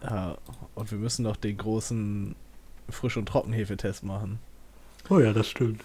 ja. 0.03 0.37
Und 0.73 0.91
wir 0.91 0.97
müssen 0.97 1.21
noch 1.23 1.35
den 1.37 1.55
großen 1.57 2.35
Frisch- 2.89 3.15
und 3.17 3.27
Trockenhefetest 3.27 4.03
machen. 4.03 4.39
Oh 5.09 5.19
ja, 5.19 5.33
das 5.33 5.47
stimmt. 5.47 5.83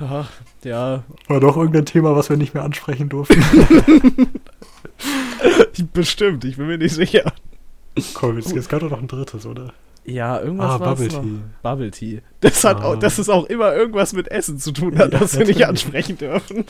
Ja, 0.00 0.26
ja, 0.64 1.04
War 1.28 1.40
doch 1.40 1.56
irgendein 1.56 1.86
Thema, 1.86 2.16
was 2.16 2.28
wir 2.28 2.36
nicht 2.36 2.54
mehr 2.54 2.64
ansprechen 2.64 3.08
durften. 3.08 3.42
bestimmt, 5.92 6.44
ich 6.44 6.56
bin 6.56 6.66
mir 6.66 6.78
nicht 6.78 6.94
sicher. 6.94 7.32
Komm, 8.14 8.36
jetzt, 8.38 8.52
jetzt 8.52 8.68
gab 8.68 8.80
doch 8.80 8.90
noch 8.90 8.98
ein 9.00 9.08
drittes, 9.08 9.46
oder? 9.46 9.72
Ja, 10.04 10.40
irgendwas 10.40 10.72
Ah, 10.72 10.80
war's 10.80 10.98
Bubble 11.00 11.16
noch. 11.16 11.22
Tea. 11.22 11.38
Bubble 11.62 11.90
Tea. 11.90 12.22
Das 12.40 12.64
hat 12.64 12.80
Ah. 12.80 12.84
auch, 12.84 12.96
dass 12.96 13.18
es 13.18 13.28
auch 13.28 13.44
immer 13.46 13.74
irgendwas 13.74 14.12
mit 14.12 14.28
Essen 14.30 14.58
zu 14.58 14.72
tun 14.72 14.98
hat, 14.98 15.12
Ja, 15.12 15.20
was 15.20 15.38
wir 15.38 15.46
nicht 15.46 15.66
ansprechen 15.66 16.18
dürfen. 16.18 16.64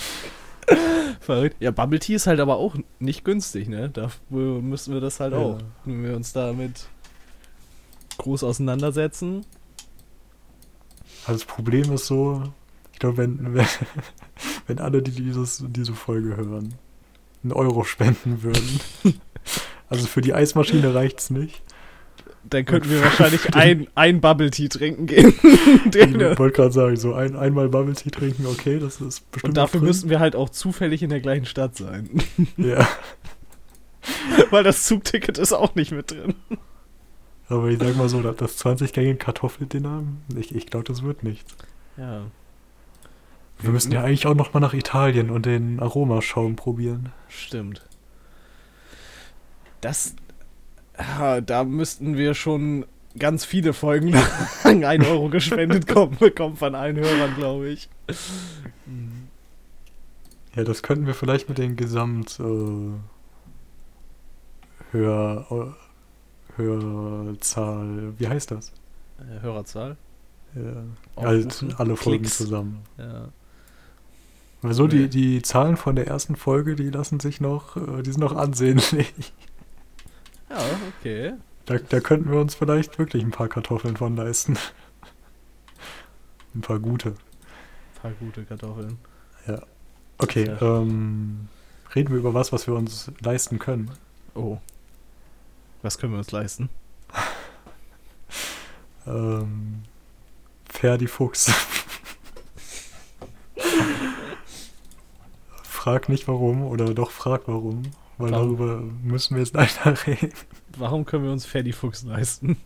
Verrückt. 1.20 1.56
Ja, 1.60 1.70
Bubble 1.70 1.98
Tea 1.98 2.14
ist 2.16 2.26
halt 2.26 2.40
aber 2.40 2.56
auch 2.56 2.74
nicht 2.98 3.24
günstig, 3.24 3.68
ne? 3.68 3.88
Dafür 3.90 4.60
müssen 4.60 4.94
wir 4.94 5.00
das 5.00 5.20
halt 5.20 5.32
Ja. 5.32 5.38
auch. 5.38 5.58
Wenn 5.84 6.04
wir 6.04 6.14
uns 6.14 6.32
damit 6.32 6.86
groß 8.18 8.44
auseinandersetzen. 8.44 9.44
Also 11.26 11.40
das 11.40 11.44
Problem 11.44 11.92
ist 11.92 12.06
so, 12.06 12.42
ich 12.92 12.98
glaube, 12.98 13.18
wenn, 13.18 13.38
wenn, 13.54 13.66
wenn 14.66 14.78
alle, 14.78 15.02
die 15.02 15.10
dieses, 15.10 15.64
diese 15.68 15.94
Folge 15.94 16.36
hören, 16.36 16.74
einen 17.42 17.52
Euro 17.52 17.84
spenden 17.84 18.42
würden, 18.42 18.80
also 19.88 20.06
für 20.06 20.20
die 20.20 20.34
Eismaschine 20.34 20.94
reicht's 20.94 21.30
nicht. 21.30 21.62
Dann 22.48 22.66
könnten 22.66 22.90
wir 22.90 23.02
wahrscheinlich 23.02 23.54
ein, 23.54 23.86
ein 23.94 24.20
Bubble 24.20 24.50
Tea 24.50 24.68
trinken 24.68 25.06
gehen. 25.06 25.34
Ich 25.86 26.38
wollte 26.38 26.56
gerade 26.56 26.72
sagen, 26.72 26.96
so 26.96 27.14
ein, 27.14 27.36
einmal 27.36 27.68
Bubble 27.68 27.94
Tea 27.94 28.10
trinken, 28.10 28.46
okay, 28.46 28.78
das 28.78 29.00
ist 29.00 29.30
bestimmt 29.30 29.50
Und 29.50 29.56
dafür 29.56 29.80
müssten 29.80 30.10
wir 30.10 30.20
halt 30.20 30.36
auch 30.36 30.50
zufällig 30.50 31.02
in 31.02 31.10
der 31.10 31.20
gleichen 31.20 31.46
Stadt 31.46 31.76
sein. 31.76 32.22
Ja, 32.58 32.86
Weil 34.50 34.62
das 34.62 34.84
Zugticket 34.84 35.38
ist 35.38 35.52
auch 35.52 35.74
nicht 35.74 35.92
mit 35.92 36.10
drin. 36.10 36.34
Aber 37.48 37.68
ich 37.68 37.78
sag 37.78 37.96
mal 37.96 38.08
so, 38.08 38.22
das- 38.22 38.36
das 38.36 38.58
20-gängige 38.64 39.16
Kartoffeldinner, 39.16 40.02
ich, 40.36 40.54
ich 40.54 40.66
glaube, 40.66 40.84
das 40.84 41.02
wird 41.02 41.22
nichts. 41.22 41.54
Ja. 41.96 42.22
Wir 43.60 43.70
müssen 43.70 43.92
ja 43.92 44.02
eigentlich 44.02 44.26
auch 44.26 44.34
noch 44.34 44.52
mal 44.52 44.60
nach 44.60 44.74
Italien 44.74 45.30
und 45.30 45.46
den 45.46 45.78
Aromaschaum 45.80 46.56
probieren. 46.56 47.12
Stimmt. 47.28 47.82
Das. 49.80 50.14
Da 51.46 51.64
müssten 51.64 52.16
wir 52.16 52.34
schon 52.34 52.86
ganz 53.18 53.44
viele 53.44 53.72
Folgen 53.72 54.08
lang 54.64 54.84
1 54.84 55.06
Euro 55.06 55.28
gespendet 55.28 55.86
kommen, 55.88 56.16
bekommen 56.18 56.56
von 56.56 56.74
allen 56.74 56.96
Hörern, 56.96 57.34
glaube 57.36 57.68
ich. 57.68 57.88
Ja, 60.56 60.62
das 60.64 60.82
könnten 60.82 61.06
wir 61.06 61.14
vielleicht 61.14 61.48
mit 61.48 61.58
den 61.58 61.76
Gesamt 61.76 62.38
äh, 62.40 62.92
Hör, 64.92 65.46
äh, 65.50 65.83
Hörzahl, 66.56 68.12
wie 68.18 68.28
heißt 68.28 68.50
das? 68.50 68.72
Äh, 69.18 69.40
Hörerzahl? 69.42 69.96
Ja, 70.54 71.22
halt 71.22 71.64
alle 71.78 71.96
Folgen 71.96 72.22
Klicks. 72.22 72.36
zusammen. 72.38 72.82
Ja. 72.96 73.28
Weil 74.62 74.72
so 74.74 74.84
Nee. 74.86 75.08
die, 75.08 75.08
die 75.08 75.42
Zahlen 75.42 75.76
von 75.76 75.96
der 75.96 76.06
ersten 76.06 76.36
Folge, 76.36 76.76
die 76.76 76.90
lassen 76.90 77.18
sich 77.20 77.40
noch, 77.40 77.76
äh, 77.76 78.02
die 78.02 78.12
sind 78.12 78.20
noch 78.20 78.36
ansehnlich. 78.36 79.12
Ja, 80.50 80.58
okay. 81.00 81.32
Da, 81.66 81.78
da 81.78 82.00
könnten 82.00 82.30
wir 82.30 82.38
uns 82.40 82.54
vielleicht 82.54 82.98
wirklich 82.98 83.24
ein 83.24 83.30
paar 83.32 83.48
Kartoffeln 83.48 83.96
von 83.96 84.14
leisten. 84.16 84.56
ein 86.54 86.60
paar 86.60 86.78
gute. 86.78 87.08
Ein 87.10 88.00
paar 88.02 88.12
gute 88.12 88.44
Kartoffeln. 88.44 88.98
Okay, 90.18 90.44
Ja. 90.46 90.60
ähm, 90.80 91.48
reden 91.94 92.10
wir 92.10 92.18
über 92.18 92.32
was, 92.34 92.52
was 92.52 92.66
wir 92.68 92.74
uns 92.74 93.10
leisten 93.20 93.58
können. 93.58 93.90
Oh. 94.34 94.58
Was 95.84 95.98
können 95.98 96.14
wir 96.14 96.18
uns 96.18 96.32
leisten? 96.32 96.68
Ähm, 99.06 99.82
Ferdi 100.66 101.06
Fuchs. 101.06 101.52
frag 105.62 106.08
nicht 106.08 106.26
warum 106.26 106.62
oder 106.62 106.94
doch 106.94 107.10
frag 107.10 107.42
warum, 107.46 107.82
weil 108.16 108.30
Warum? 108.30 108.56
darüber 108.56 108.80
müssen 109.02 109.34
wir 109.36 109.42
jetzt 109.42 109.52
leider 109.54 110.06
reden. 110.06 110.32
Warum 110.78 111.04
können 111.04 111.24
wir 111.24 111.32
uns 111.32 111.44
Ferdi 111.44 111.74
Fuchs 111.74 112.02
leisten? 112.02 112.56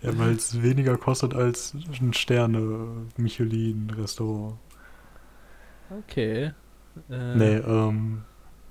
Ja, 0.00 0.16
weil 0.18 0.30
es 0.30 0.62
weniger 0.62 0.96
kostet 0.96 1.34
als 1.34 1.74
ein 2.00 2.14
Sterne-Michelin-Restaurant. 2.14 4.54
Okay. 5.90 6.52
Äh, 7.10 7.34
Nee, 7.36 7.56
ähm, 7.56 8.22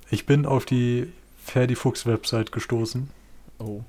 ich 0.10 0.26
bin 0.26 0.48
auf 0.48 0.66
die 0.66 1.14
Ferdi 1.38 1.76
Fuchs 1.76 2.08
Website 2.08 2.52
gestoßen 2.52 3.12
Oh. 3.60 3.82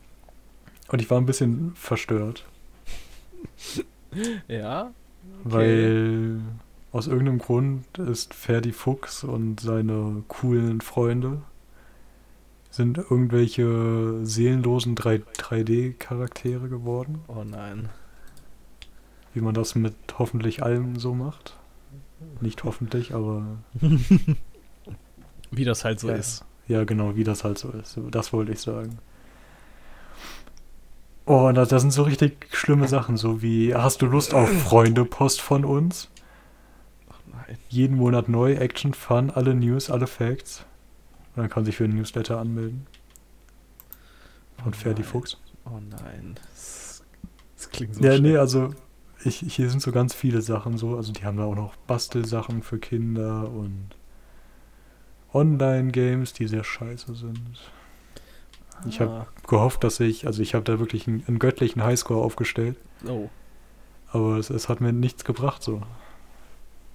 und 0.88 1.00
ich 1.00 1.08
war 1.10 1.18
ein 1.18 1.26
bisschen 1.26 1.72
verstört, 1.74 2.44
Ja? 4.48 4.90
weil 5.44 6.40
aus 6.92 7.06
irgendeinem 7.06 7.38
Grund 7.38 7.98
ist 7.98 8.34
Ferdi 8.34 8.72
Fuchs 8.72 9.22
und 9.24 9.60
seine 9.60 10.24
coolen 10.28 10.80
Freunde 10.80 11.42
sind 12.72 12.98
irgendwelche 12.98 14.24
seelenlosen 14.24 14.94
3 14.96 15.16
3D-Charaktere 15.38 16.68
geworden, 16.68 17.20
Oh 17.28 17.44
nein. 17.44 17.88
wie 19.34 19.40
man 19.40 19.54
das 19.54 19.74
mit 19.74 19.94
hoffentlich 20.18 20.62
allem 20.62 20.98
so 20.98 21.14
macht. 21.14 21.56
Nicht 22.40 22.64
hoffentlich, 22.64 23.14
aber 23.14 23.44
Wie 25.52 25.64
das 25.64 25.84
halt 25.84 25.98
so 26.00 26.08
Ja. 26.08 26.14
ist. 26.16 26.44
ja, 26.68 26.84
genau, 26.84 27.16
wie 27.16 27.24
das 27.24 27.42
halt 27.44 27.58
so 27.58 27.70
ist. 27.70 27.98
Das 28.10 28.32
wollte 28.32 28.52
ich 28.52 28.60
sagen. 28.60 28.98
Oh, 31.30 31.46
und 31.46 31.54
da, 31.54 31.64
da 31.64 31.78
sind 31.78 31.92
so 31.92 32.02
richtig 32.02 32.48
schlimme 32.52 32.88
Sachen, 32.88 33.16
so 33.16 33.40
wie, 33.40 33.72
hast 33.72 34.02
du 34.02 34.06
Lust 34.06 34.34
auf 34.34 34.48
Freunde-Post 34.50 35.40
von 35.40 35.64
uns? 35.64 36.10
Nein. 37.26 37.56
Jeden 37.68 37.96
Monat 37.98 38.28
neu, 38.28 38.54
Action, 38.54 38.94
Fun, 38.94 39.30
alle 39.30 39.54
News, 39.54 39.90
alle 39.90 40.08
Facts. 40.08 40.64
Und 41.36 41.42
dann 41.42 41.48
kann 41.50 41.64
sich 41.64 41.76
für 41.76 41.86
den 41.86 41.96
Newsletter 41.96 42.38
anmelden. 42.40 42.86
Von 44.62 44.72
Oh 44.72 44.76
Ferdi. 44.76 45.02
Fuchs. 45.04 45.36
Oh 45.64 45.78
nein. 45.88 46.34
Das, 46.50 47.02
das 47.56 47.70
klingt 47.70 47.94
so 47.94 48.02
Ja, 48.02 48.16
schlimm. 48.16 48.22
nee, 48.22 48.36
also 48.36 48.74
ich, 49.24 49.36
hier 49.38 49.70
sind 49.70 49.82
so 49.82 49.92
ganz 49.92 50.14
viele 50.14 50.42
Sachen 50.42 50.78
so. 50.78 50.96
Also 50.96 51.12
die 51.12 51.24
haben 51.24 51.36
da 51.36 51.44
auch 51.44 51.54
noch 51.54 51.76
Bastelsachen 51.76 52.62
für 52.62 52.78
Kinder 52.78 53.48
und 53.50 53.90
Online-Games, 55.32 56.32
die 56.32 56.48
sehr 56.48 56.64
scheiße 56.64 57.14
sind. 57.14 57.70
Ich 58.88 59.00
habe 59.00 59.10
Ah, 59.10 59.26
gehofft, 59.46 59.84
dass 59.84 60.00
ich, 60.00 60.26
also 60.26 60.42
ich 60.42 60.54
habe 60.54 60.64
da 60.64 60.78
wirklich 60.78 61.06
einen, 61.06 61.24
einen 61.26 61.38
göttlichen 61.38 61.82
Highscore 61.84 62.22
aufgestellt, 62.24 62.76
Oh. 63.06 63.28
aber 64.12 64.36
es, 64.38 64.50
es 64.50 64.68
hat 64.68 64.80
mir 64.80 64.92
nichts 64.92 65.24
gebracht 65.24 65.62
so. 65.62 65.82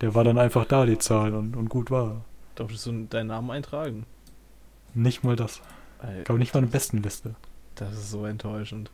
Der 0.02 0.14
war 0.16 0.24
dann 0.24 0.38
einfach 0.38 0.66
da, 0.66 0.86
die 0.86 0.98
Zahl, 0.98 1.34
und, 1.34 1.56
und 1.56 1.70
gut 1.70 1.90
war. 1.92 2.22
Darfst 2.56 2.86
du 2.86 3.06
deinen 3.06 3.28
Namen 3.28 3.52
eintragen? 3.52 4.06
Nicht 4.94 5.24
mal 5.24 5.36
das. 5.36 5.62
Ich 6.20 6.26
glaube 6.26 6.40
nicht 6.40 6.54
mal 6.54 6.60
eine 6.60 6.68
Bestenliste. 6.68 7.36
Das 7.76 7.94
ist 7.94 8.12
so 8.12 8.26
enttäuschend. 8.26 8.92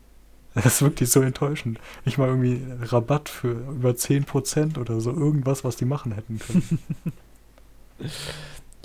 Das 0.53 0.65
ist 0.65 0.81
wirklich 0.81 1.10
so 1.10 1.21
enttäuschend. 1.21 1.79
Nicht 2.05 2.17
mal 2.17 2.27
irgendwie 2.27 2.62
Rabatt 2.81 3.29
für 3.29 3.51
über 3.51 3.91
10% 3.91 4.77
oder 4.79 5.00
so. 5.00 5.12
Irgendwas, 5.12 5.63
was 5.63 5.75
die 5.77 5.86
machen 5.86 6.12
hätten 6.12 6.39
können. 6.39 6.79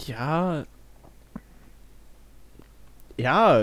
Ja. 0.06 0.64
Ja. 3.16 3.62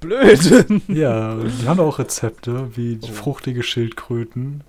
Blöd. 0.00 0.82
ja, 0.88 1.34
die 1.36 1.68
haben 1.68 1.80
auch 1.80 1.98
Rezepte 1.98 2.76
wie 2.76 2.98
Oh. 3.02 3.06
fruchtige 3.06 3.62
Schildkröten, 3.62 4.64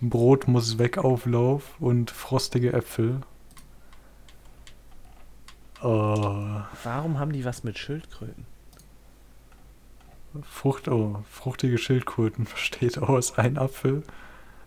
Brot 0.00 0.48
muss 0.48 0.78
weg 0.78 0.98
Auflauf 0.98 1.78
und 1.80 2.10
frostige 2.10 2.72
Äpfel. 2.72 3.20
Oh, 5.82 6.60
Warum 6.84 7.18
haben 7.18 7.32
die 7.32 7.44
was 7.44 7.64
mit 7.64 7.78
Schildkröten? 7.78 8.44
Frucht, 10.42 10.88
oh, 10.88 11.22
fruchtige 11.30 11.78
Schildkröten 11.78 12.44
besteht 12.50 12.98
aus 12.98 13.38
ein 13.38 13.58
Apfel, 13.58 14.02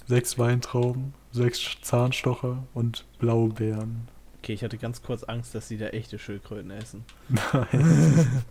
sechs 0.07 0.37
Weintrauben, 0.39 1.13
sechs 1.31 1.77
Zahnstocher 1.81 2.63
und 2.73 3.05
Blaubeeren. 3.19 4.07
Okay, 4.43 4.51
ich 4.51 4.63
hatte 4.65 4.77
ganz 4.77 5.01
kurz 5.01 5.23
Angst, 5.23 5.55
dass 5.55 5.69
sie 5.69 5.77
da 5.77 5.87
echte 5.87 6.19
Schildkröten 6.19 6.69
essen. 6.69 7.05
Nein. 7.29 8.43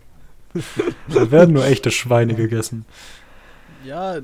da 1.13 1.29
werden 1.29 1.53
nur 1.53 1.63
echte 1.65 1.91
Schweine 1.91 2.33
gegessen. 2.33 2.85
Ja, 3.85 4.19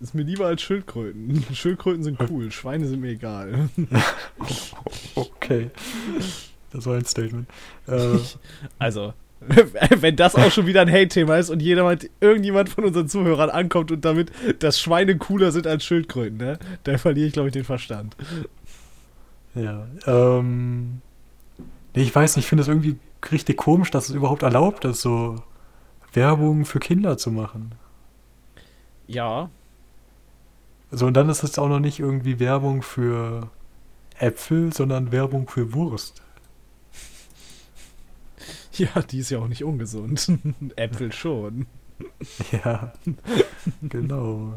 ist 0.00 0.16
mir 0.16 0.24
lieber 0.24 0.46
als 0.46 0.62
Schildkröten. 0.62 1.44
Schildkröten 1.54 2.02
sind 2.02 2.18
cool, 2.28 2.50
Schweine 2.50 2.88
sind 2.88 3.00
mir 3.02 3.10
egal. 3.10 3.68
Okay. 5.14 5.70
Das 6.72 6.84
war 6.86 6.96
ein 6.96 7.04
Statement. 7.04 7.48
Äh, 7.86 8.18
Also, 8.80 9.14
wenn 10.00 10.16
das 10.16 10.34
auch 10.34 10.50
schon 10.50 10.66
wieder 10.66 10.80
ein 10.80 10.90
Hate-Thema 10.90 11.36
ist 11.36 11.50
und 11.50 11.62
jemand, 11.62 12.10
irgendjemand 12.20 12.68
von 12.68 12.84
unseren 12.84 13.08
Zuhörern 13.08 13.50
ankommt 13.50 13.92
und 13.92 14.04
damit, 14.04 14.32
dass 14.58 14.80
Schweine 14.80 15.16
cooler 15.18 15.52
sind 15.52 15.66
als 15.66 15.84
Schildkröten, 15.84 16.38
ne? 16.38 16.58
Da 16.84 16.98
verliere 16.98 17.28
ich, 17.28 17.32
glaube 17.32 17.48
ich, 17.48 17.52
den 17.52 17.64
Verstand. 17.64 18.16
Ja. 19.56 19.86
Ähm, 20.06 21.02
nee, 21.94 22.02
ich 22.02 22.14
weiß 22.14 22.36
nicht, 22.36 22.44
ich 22.46 22.48
finde 22.48 22.62
es 22.62 22.68
irgendwie 22.68 22.98
richtig 23.32 23.56
komisch, 23.58 23.90
dass 23.90 24.08
es 24.08 24.14
überhaupt 24.14 24.42
erlaubt 24.42 24.84
ist, 24.84 25.00
so 25.02 25.42
Werbung 26.12 26.64
für 26.64 26.80
Kinder 26.80 27.18
zu 27.18 27.30
machen. 27.32 27.76
Ja, 29.08 29.50
So, 30.90 31.06
und 31.06 31.14
dann 31.14 31.28
ist 31.28 31.42
es 31.44 31.58
auch 31.58 31.68
noch 31.68 31.80
nicht 31.80 31.98
irgendwie 32.00 32.38
Werbung 32.40 32.82
für 32.82 33.50
Äpfel, 34.18 34.72
sondern 34.72 35.12
Werbung 35.12 35.48
für 35.48 35.72
Wurst. 35.74 36.22
ja, 38.72 39.02
die 39.02 39.18
ist 39.20 39.30
ja 39.30 39.38
auch 39.38 39.48
nicht 39.48 39.64
ungesund. 39.64 40.30
Äpfel 40.76 41.12
schon. 41.12 41.66
Ja, 42.52 42.92
genau. 43.82 44.54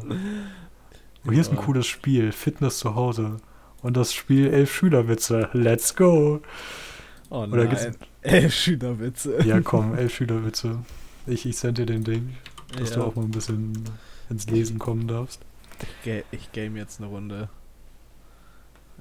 Oh, 1.26 1.30
hier 1.30 1.40
ist 1.40 1.50
ein 1.52 1.56
cooles 1.56 1.86
Spiel, 1.86 2.32
Fitness 2.32 2.78
zu 2.78 2.94
Hause. 2.94 3.40
Und 3.82 3.96
das 3.96 4.12
Spiel 4.12 4.48
Elf 4.48 4.74
Schülerwitze. 4.74 5.48
Let's 5.52 5.94
go! 5.96 6.40
Oh 7.30 7.38
Oder 7.44 7.46
nein. 7.64 7.68
gibt's- 7.70 7.98
Elf 8.22 8.54
Schülerwitze. 8.54 9.42
Ja, 9.44 9.60
komm, 9.64 9.96
elf 9.96 10.14
Schülerwitze. 10.14 10.78
Ich, 11.26 11.46
ich 11.46 11.56
sende 11.56 11.86
dir 11.86 11.94
den 11.94 12.04
Ding, 12.04 12.36
dass 12.76 12.90
du 12.92 13.00
Ja. 13.00 13.06
auch 13.06 13.14
mal 13.14 13.22
ein 13.24 13.30
bisschen 13.30 13.82
ins 14.28 14.46
Lesen 14.50 14.78
kommen 14.78 15.06
darfst. 15.08 15.40
Ich 16.32 16.52
game 16.52 16.76
jetzt 16.76 17.00
eine 17.00 17.08
Runde. 17.08 17.48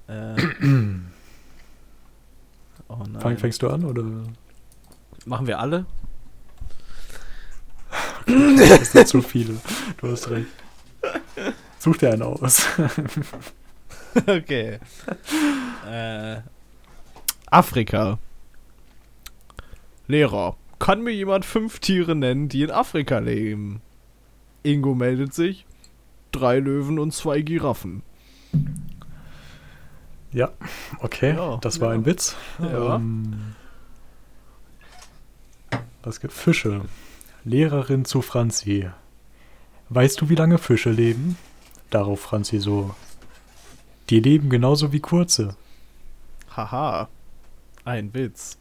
Äh, 0.08 0.36
oh 2.88 2.96
nein. 3.12 3.22
Fang, 3.22 3.38
fängst 3.38 3.62
du 3.62 3.70
an 3.70 3.84
oder? 3.84 4.04
Machen 5.26 5.46
wir 5.48 5.60
alle? 5.60 5.86
Das 8.26 8.92
sind 8.94 9.08
zu 9.08 9.22
viele. 9.22 9.56
Du 9.98 10.10
hast 10.12 10.30
recht. 10.30 10.48
Such 11.80 11.98
dir 11.98 12.14
einen 12.14 12.22
aus. 12.24 12.66
okay. 14.28 14.80
äh, 15.90 16.38
Afrika. 17.50 18.20
Lehrer. 20.08 20.56
Kann 20.80 21.04
mir 21.04 21.12
jemand 21.12 21.46
fünf 21.46 21.80
Tiere 21.80 22.16
nennen, 22.16 22.50
die 22.50 22.64
in 22.64 22.72
Afrika 22.72 23.20
leben? 23.20 23.82
Ingo 24.64 24.96
meldet 24.96 25.34
sich. 25.34 25.66
Drei 26.32 26.60
Löwen 26.60 27.00
und 27.00 27.14
zwei 27.14 27.42
Giraffen. 27.42 28.02
Ja, 30.32 30.52
okay. 31.00 31.36
Ja, 31.36 31.58
das 31.58 31.82
war 31.82 31.90
ja. 31.90 31.96
ein 31.96 32.06
Witz. 32.06 32.36
Ja. 32.60 32.96
Ähm, 32.96 33.56
was 36.04 36.20
gibt 36.20 36.34
Fische? 36.34 36.82
Lehrerin 37.44 38.06
zu 38.06 38.22
Franzi. 38.22 38.90
Weißt 39.90 40.22
du, 40.22 40.30
wie 40.30 40.36
lange 40.36 40.58
Fische 40.58 40.92
leben? 40.92 41.38
Darauf 41.90 42.20
Franzi 42.20 42.60
so. 42.60 42.94
Die 44.10 44.20
leben 44.20 44.50
genauso 44.50 44.92
wie 44.92 45.00
kurze. 45.00 45.56
Haha. 46.56 47.10
Ein 47.86 48.14
Witz. 48.14 48.58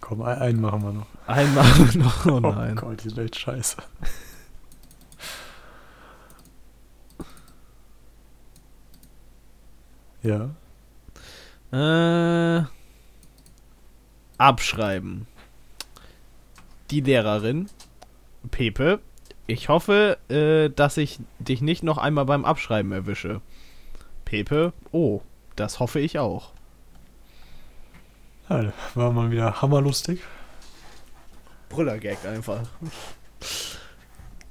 Komm, 0.00 0.22
ein- 0.22 0.38
einen 0.38 0.60
machen 0.60 0.82
wir 0.82 0.92
noch. 0.92 1.06
Einmal 1.26 1.66
noch. 1.94 2.26
Oh 2.26 2.40
nein. 2.40 2.78
Oh 2.78 2.82
Gott, 2.82 3.02
die 3.04 3.20
echt 3.20 3.36
scheiße. 3.38 3.76
Ja. 10.22 10.50
Äh, 11.72 12.64
abschreiben. 14.38 15.26
Die 16.90 17.00
Lehrerin, 17.00 17.68
Pepe, 18.50 19.00
ich 19.46 19.68
hoffe, 19.68 20.18
äh, 20.28 20.70
dass 20.70 20.96
ich 20.96 21.18
dich 21.38 21.60
nicht 21.60 21.82
noch 21.82 21.98
einmal 21.98 22.24
beim 22.24 22.44
Abschreiben 22.44 22.92
erwische. 22.92 23.40
Pepe, 24.24 24.72
oh, 24.92 25.20
das 25.56 25.80
hoffe 25.80 26.00
ich 26.00 26.18
auch. 26.18 26.52
ja. 28.48 28.72
War 28.94 29.12
mal 29.12 29.30
wieder 29.30 29.60
hammerlustig. 29.60 30.20
Brüllergag 31.68 32.24
einfach. 32.26 32.60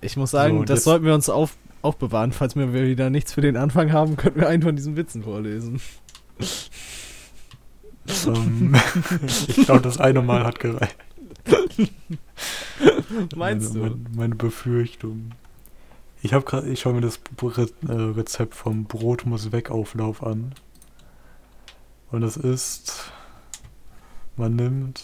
Ich 0.01 0.17
muss 0.17 0.32
sagen, 0.32 0.60
So, 0.60 0.65
das 0.65 0.84
sollten 0.84 1.06
wir 1.06 1.13
uns 1.13 1.29
auf, 1.29 1.56
aufbewahren. 1.82 2.32
Falls 2.32 2.56
wir 2.56 2.73
wieder 2.73 3.10
nichts 3.10 3.34
für 3.34 3.41
den 3.41 3.56
Anfang 3.58 3.91
haben, 3.91 4.17
könnten 4.17 4.41
wir 4.41 4.49
einen 4.49 4.62
von 4.62 4.75
diesen 4.75 4.95
Witzen 4.95 5.23
vorlesen. 5.23 5.82
ähm, 8.27 8.75
ich 9.47 9.65
glaube, 9.65 9.82
das 9.82 9.99
eine 9.99 10.21
Mal 10.21 10.43
hat 10.43 10.60
gereicht. 10.60 10.97
Meinst 13.36 13.74
meine, 13.76 13.89
du? 13.89 13.96
Meine, 13.96 14.10
meine 14.16 14.36
Befürchtung. 14.36 15.32
Ich 16.22 16.34
habe 16.34 16.46
gerade, 16.46 16.70
ich 16.70 16.80
schaue 16.80 16.94
mir 16.94 17.02
das 17.02 17.20
äh, 17.42 17.92
Rezept 17.92 18.56
vom 18.56 18.86
Brot 18.86 19.26
muss 19.26 19.52
weg 19.52 19.70
Auflauf 19.70 20.24
an. 20.24 20.54
Und 22.12 22.24
es 22.24 22.38
ist, 22.38 23.12
man 24.38 24.56
nimmt 24.56 25.04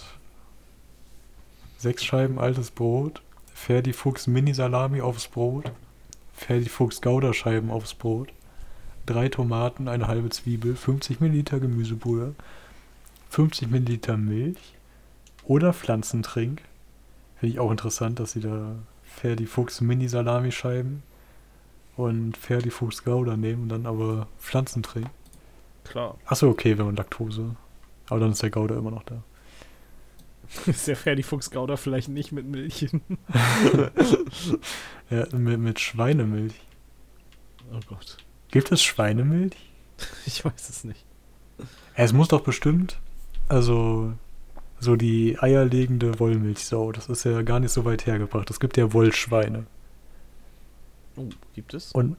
sechs 1.77 2.05
Scheiben 2.05 2.39
altes 2.39 2.71
Brot, 2.71 3.21
Ferdi 3.53 3.93
Fuchs 3.93 4.27
Mini 4.27 4.53
Salami 4.53 5.01
aufs 5.01 5.27
Brot, 5.27 5.71
Ferdi 6.33 6.69
Fuchs 6.69 7.01
Gouda-Scheiben 7.01 7.71
aufs 7.71 7.93
Brot, 7.93 8.29
drei 9.05 9.27
Tomaten, 9.27 9.87
eine 9.87 10.07
halbe 10.07 10.29
Zwiebel, 10.29 10.75
50 10.75 11.19
Milliliter 11.19 11.59
Gemüsebrühe, 11.59 12.35
50 13.29 13.69
Milliliter 13.69 14.15
Milch 14.15 14.75
oder 15.43 15.73
Pflanzentrink. 15.73 16.61
Finde 17.39 17.53
ich 17.53 17.59
auch 17.59 17.71
interessant, 17.71 18.19
dass 18.19 18.33
sie 18.33 18.41
da 18.41 18.75
Ferdi 19.03 19.45
Fuchs 19.45 19.81
Mini-Salami-Scheiben 19.81 21.03
und 21.95 22.37
Ferdi 22.37 22.69
Fuchs 22.69 23.03
Gouda 23.03 23.37
nehmen 23.37 23.63
und 23.63 23.69
dann 23.69 23.85
aber 23.85 24.27
Ist 30.65 30.87
der 30.87 30.95
Ferdi-Fuchs-Gouda 30.95 31.77
vielleicht 31.77 32.09
nicht 32.09 32.31
mit 32.31 32.45
Milch? 32.45 32.89
Ja, 35.09 35.25
mit, 35.35 35.59
mit 35.59 35.79
Schweinemilch. 35.79 36.53
oh 37.73 37.79
Gott. 37.87 38.17
Gibt 38.51 38.71
es 38.71 38.83
Schweinemilch? 38.83 39.55
Ich 40.25 40.45
weiß 40.45 40.69
es 40.69 40.83
nicht. 40.83 41.03
Es 41.95 42.13
muss 42.13 42.27
doch 42.29 42.41
bestimmt, 42.41 42.99
also 43.49 44.13
so 44.79 44.95
die 44.95 45.37
eierlegende 45.39 46.19
Wollmilchsau, 46.19 46.91
das 46.91 47.07
ist 47.09 47.25
ja 47.25 47.41
gar 47.41 47.59
nicht 47.59 47.71
so 47.71 47.85
weit 47.85 48.05
hergebracht. 48.05 48.49
Es 48.49 48.59
gibt 48.59 48.77
ja 48.77 48.93
Wollschweine. 48.93 49.65
Oh, 51.15 51.29
gibt 51.53 51.73
es? 51.73 51.91
Und, 51.91 52.15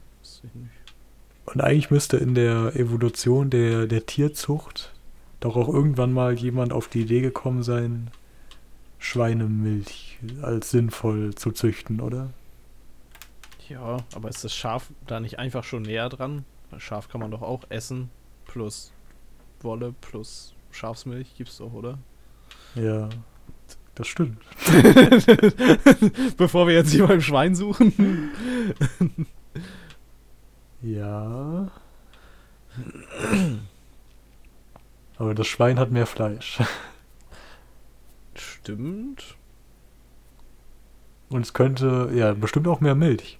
und 1.45 1.61
eigentlich 1.61 1.89
müsste 1.89 2.17
in 2.17 2.35
der 2.35 2.75
Evolution 2.75 3.49
der, 3.49 3.87
der 3.87 4.05
Tierzucht 4.05 4.93
doch 5.39 5.55
auch 5.55 5.67
irgendwann 5.67 6.13
mal 6.13 6.35
jemand 6.35 6.71
auf 6.71 6.87
die 6.87 7.01
Idee 7.01 7.21
gekommen 7.21 7.63
sein, 7.63 8.11
Schweinemilch 8.99 10.19
als 10.43 10.69
sinnvoll 10.69 11.33
zu 11.33 11.51
züchten, 11.51 11.99
oder? 11.99 12.29
Ja, 13.67 13.97
aber 14.13 14.29
ist 14.29 14.43
das 14.43 14.53
Schaf 14.53 14.91
da 15.07 15.19
nicht 15.19 15.39
einfach 15.39 15.63
schon 15.63 15.81
näher 15.81 16.09
dran? 16.09 16.45
Schaf 16.77 17.09
kann 17.09 17.19
man 17.19 17.31
doch 17.31 17.41
auch 17.41 17.63
essen. 17.69 18.09
Plus 18.45 18.91
Wolle 19.61 19.93
plus 19.99 20.53
Schafsmilch 20.71 21.35
gibt's 21.35 21.57
doch, 21.57 21.73
oder? 21.73 21.97
Ja, 22.75 23.09
das 23.95 24.07
stimmt. 24.07 24.41
Bevor 26.37 26.67
wir 26.67 26.73
jetzt 26.73 26.91
hier 26.91 27.07
beim 27.07 27.21
Schwein 27.21 27.55
suchen. 27.55 28.31
Ja. 30.81 31.69
Aber 35.17 35.35
das 35.35 35.47
Schwein 35.47 35.77
hat 35.77 35.91
mehr 35.91 36.07
Fleisch. 36.07 36.59
Stimmt. 38.33 39.35
Und 41.29 41.45
es 41.45 41.53
könnte, 41.53 42.09
ja, 42.13 42.33
bestimmt 42.33 42.67
auch 42.67 42.81
mehr 42.81 42.95
Milch. 42.95 43.37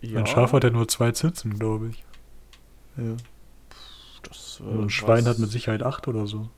Ja, 0.00 0.20
Ein 0.20 0.26
Schaf 0.26 0.52
hat 0.52 0.64
ja 0.64 0.70
nur 0.70 0.88
zwei 0.88 1.12
Zitzen, 1.12 1.58
glaube 1.58 1.88
ich. 1.88 2.04
Ja. 2.96 3.16
das, 4.22 4.60
Und 4.60 4.78
äh, 4.78 4.82
ein 4.82 4.90
Schwein 4.90 5.26
hat 5.26 5.38
mit 5.38 5.50
Sicherheit 5.50 5.82
acht 5.82 6.08
oder 6.08 6.26
so. 6.26 6.48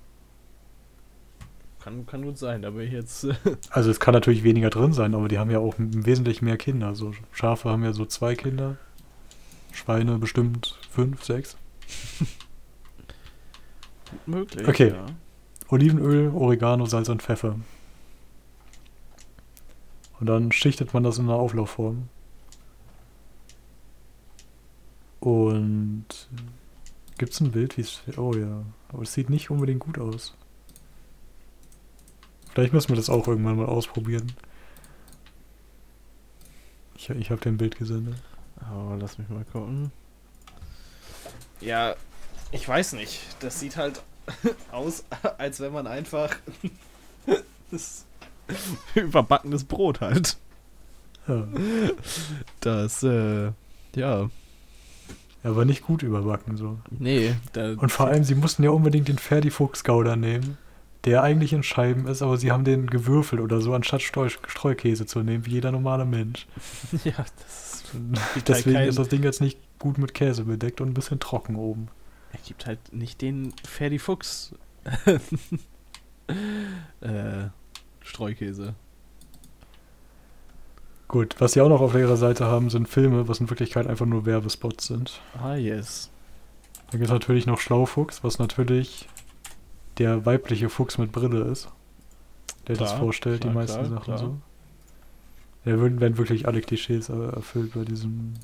Kann, 1.83 2.07
kann 2.07 2.23
gut 2.23 2.39
sein, 2.39 2.65
aber 2.65 2.83
jetzt. 2.83 3.27
Also 3.71 3.91
es 3.91 4.01
kann 4.01 4.15
natürlich 4.15 4.43
weniger 4.43 4.71
drin 4.71 4.93
sein, 4.93 5.15
aber 5.15 5.29
die 5.29 5.39
haben 5.39 5.51
ja 5.51 5.59
auch 5.59 5.75
wesentlich 5.79 6.43
mehr 6.43 6.57
Kinder. 6.57 6.95
So 6.95 7.13
Schafe 7.33 7.71
haben 7.71 7.85
ja 7.85 7.93
so 7.93 8.05
zwei 8.05 8.35
Kinder. 8.35 8.77
Schweine 9.73 10.19
bestimmt 10.19 10.79
fünf, 10.91 11.23
sechs. 11.23 11.57
möglich. 14.27 14.67
Okay. 14.67 14.89
Ja. 14.89 15.07
Olivenöl, 15.69 16.31
Oregano, 16.35 16.87
Salz 16.87 17.09
und 17.09 17.23
Pfeffer. 17.23 17.57
Und 20.21 20.27
dann 20.27 20.51
schichtet 20.51 20.95
man 20.95 21.03
das 21.03 21.19
in 21.19 21.25
einer 21.25 21.35
Auflaufform. 21.35 22.09
Und 25.21 26.07
gibt 27.19 27.33
es 27.33 27.41
ein 27.41 27.53
Bild, 27.53 27.77
wie 27.77 27.83
es. 27.83 28.01
Oh 28.17 28.33
ja, 28.35 28.65
aber 28.89 29.03
es 29.03 29.13
sieht 29.13 29.31
nicht 29.31 29.51
unbedingt 29.51 29.81
gut 29.81 29.99
aus. 29.99 30.35
Vielleicht 32.59 32.73
müssen 32.73 32.89
wir 32.89 32.97
das 32.97 33.09
auch 33.09 33.29
irgendwann 33.29 33.57
mal 33.57 33.67
ausprobieren. 33.67 34.33
Ich, 36.97 37.09
ich 37.09 37.31
habe 37.31 37.41
dir 37.41 37.51
ein 37.51 37.57
Bild 37.57 37.79
gesendet. 37.79 38.17
Aber 38.57 38.97
lass 39.01 39.17
mich 39.17 39.29
mal 39.29 39.45
gucken. 39.53 39.93
Ja, 41.61 41.95
ich 42.51 42.69
weiß 42.69 42.95
nicht. 42.95 43.21
Das 43.39 43.61
sieht 43.61 43.77
halt 43.77 44.03
aus, 44.73 45.05
als 45.39 45.61
wenn 45.61 45.73
man 45.73 45.87
einfach 45.87 46.35
das 47.71 48.07
überbackenes 48.97 49.63
Brot 49.63 50.01
halt. 50.01 50.37
Ja. 51.29 51.47
Das, 52.59 53.05
äh, 53.05 53.53
ja. 53.95 54.31
Aber 55.45 55.65
nicht 55.65 55.85
gut 55.85 56.03
überbacken 56.03 56.57
so. 56.57 56.81
Nee, 56.91 57.37
da, 57.53 57.75
Und 57.75 57.93
vor 57.93 58.09
allem, 58.09 58.25
sie 58.25 58.35
mussten 58.35 58.65
ja 58.65 58.71
unbedingt 58.71 59.07
den 59.07 59.19
Ferdi-Fuchs-Gouda 59.19 60.17
nehmen, 60.17 60.59
der 61.05 61.23
eigentlich 61.23 61.53
in 61.53 61.63
Scheiben 61.63 62.07
ist, 62.09 62.23
aber 62.23 62.37
sie 62.37 62.51
haben 62.51 62.65
den 62.65 62.87
gewürfelt 62.89 63.41
oder 63.41 63.61
so, 63.61 63.73
anstatt 63.75 64.03
Streu 64.03 64.29
Streukäse 64.29 65.07
zu 65.07 65.21
nehmen, 65.21 65.47
wie 65.47 65.53
jeder 65.53 65.71
normale 65.73 66.05
Mensch. 66.05 66.47
ja, 67.05 67.13
das 67.17 67.83
ist, 67.83 67.93
halt 68.35 68.49
Deswegen 68.49 68.77
kein- 68.77 68.89
ist 68.89 68.99
das 68.99 69.09
Ding 69.09 69.23
jetzt 69.23 69.41
nicht 69.41 69.59
gut 69.79 69.99
mit 69.99 70.13
Käse 70.15 70.45
bedeckt 70.45 70.81
und 70.81 70.89
ein 70.89 70.95
bisschen 70.95 71.21
trocken 71.21 71.55
oben. 71.57 71.89
er 72.33 72.41
gibt 72.47 72.67
halt 72.67 72.93
nicht 72.93 73.21
den 73.23 73.53
Ferdi 73.65 73.99
Fuchs 73.99 74.55
äh, 77.01 77.49
Streukäse. 78.01 78.75
Gut, 81.07 81.37
was 81.39 81.53
sie 81.53 81.61
auch 81.63 81.69
noch 81.71 81.81
auf 81.81 81.95
ihrer 81.95 82.17
Seite 82.19 82.45
haben, 82.47 82.69
sind 82.69 82.87
Filme, 82.89 83.29
was 83.29 83.41
in 83.41 83.49
Wirklichkeit 83.49 83.87
einfach 83.87 84.05
nur 84.05 84.27
Werbespots 84.27 84.87
sind. 84.89 85.21
Ah, 85.41 85.55
yes. 85.55 86.11
Da 86.91 86.99
gibt 86.99 87.05
es 87.05 87.11
natürlich 87.11 87.47
noch 87.47 87.61
Schlaufuchs, 87.61 88.23
was 88.25 88.39
natürlich 88.39 89.09
der 89.99 90.27
weibliche 90.27 90.69
Fuchs 90.69 90.99
mit 90.99 91.13
Brille 91.13 91.43
ist. 91.43 91.69
Der 92.67 92.77
das 92.77 92.91
Klar, 92.91 93.01
vorstellt, 93.01 93.41
klar, 93.41 93.53
die 93.53 93.59
meisten 93.59 93.85
klar, 93.87 93.99
Sachen 93.99 94.19
so. 94.19 94.37
Da 95.65 95.81
werden 95.81 96.17
wirklich 96.17 96.47
alle 96.47 96.61
Klischees 96.61 97.09
erfüllt 97.09 97.75
bei 97.75 97.85
diesem 97.85 98.35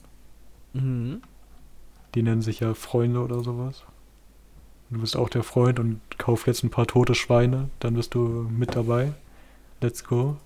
Mhm. 0.75 1.23
Die 2.15 2.23
nennen 2.23 2.43
sich 2.43 2.61
ja 2.61 2.75
Freunde 2.75 3.21
oder 3.21 3.43
sowas. 3.43 3.85
Du 4.91 5.01
bist 5.01 5.17
auch 5.17 5.29
der 5.29 5.43
Freund 5.43 5.79
und 5.79 6.01
kauf 6.19 6.47
jetzt 6.47 6.63
ein 6.63 6.71
paar 6.71 6.87
tote 6.87 7.15
Schweine, 7.15 7.71
dann 7.81 7.95
bist 7.95 8.15
du 8.15 8.47
mit 8.51 8.77
dabei. 8.77 9.13
Let's 9.81 10.05
go. 10.05 10.37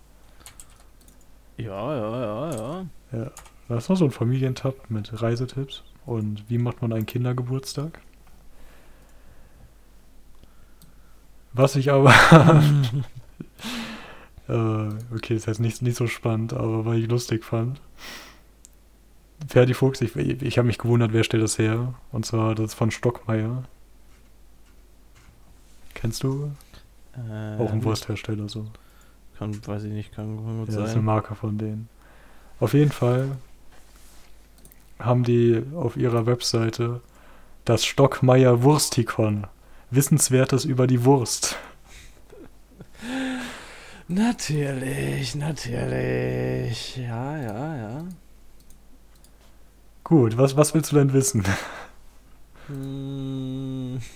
Ja, 1.56 1.96
ja, 1.96 2.20
ja, 2.20 2.50
ja. 2.54 2.86
Ja. 3.12 3.30
Da 3.68 3.76
ist 3.76 3.88
noch 3.88 3.96
so 3.96 4.04
ein 4.04 4.10
Familientab 4.10 4.90
mit 4.90 5.20
Reisetipps 5.20 5.82
und 6.06 6.48
wie 6.48 6.58
macht 6.58 6.80
man 6.80 6.92
einen 6.92 7.06
Kindergeburtstag. 7.06 8.00
Was 11.52 11.76
ich 11.76 11.90
aber. 11.90 12.12
äh, 14.48 14.88
okay, 15.14 15.34
ist 15.34 15.46
jetzt 15.46 15.60
nicht, 15.60 15.82
nicht 15.82 15.96
so 15.96 16.06
spannend, 16.06 16.52
aber 16.52 16.84
weil 16.84 16.98
ich 16.98 17.08
lustig 17.08 17.44
fand. 17.44 17.80
Ferdi 19.46 19.74
Fuchs, 19.74 20.00
ich, 20.00 20.16
ich 20.16 20.58
habe 20.58 20.66
mich 20.66 20.78
gewundert, 20.78 21.12
wer 21.12 21.24
stellt 21.24 21.42
das 21.42 21.58
her? 21.58 21.94
Und 22.10 22.26
zwar 22.26 22.54
das 22.54 22.74
von 22.74 22.90
Stockmeier. 22.90 23.64
Kennst 25.94 26.22
du? 26.22 26.50
Ähm, 27.16 27.60
Auch 27.60 27.72
ein 27.72 27.84
Wursthersteller 27.84 28.48
so. 28.48 28.66
Kann, 29.38 29.66
weiß 29.66 29.84
ich 29.84 29.92
nicht, 29.92 30.12
kann, 30.12 30.36
gut 30.36 30.46
Ja, 30.46 30.64
das 30.66 30.74
ist 30.74 30.80
eine 30.80 30.88
sein. 30.94 31.04
Marke 31.04 31.34
von 31.34 31.58
denen. 31.58 31.88
Auf 32.60 32.74
jeden 32.74 32.90
Fall 32.90 33.36
haben 34.98 35.22
die 35.22 35.62
auf 35.76 35.96
ihrer 35.96 36.26
Webseite 36.26 37.00
das 37.64 37.84
Stockmeier 37.84 38.62
Wurstikon. 38.62 39.46
Wissenswertes 39.90 40.64
über 40.64 40.86
die 40.86 41.04
Wurst. 41.04 41.56
Natürlich, 44.08 45.34
natürlich. 45.34 46.96
Ja, 46.96 47.36
ja, 47.36 47.76
ja. 47.76 48.04
Gut, 50.04 50.38
was, 50.38 50.56
was 50.56 50.74
willst 50.74 50.92
du 50.92 50.96
denn 50.96 51.12
wissen? 51.12 51.44
Hm. 52.68 54.00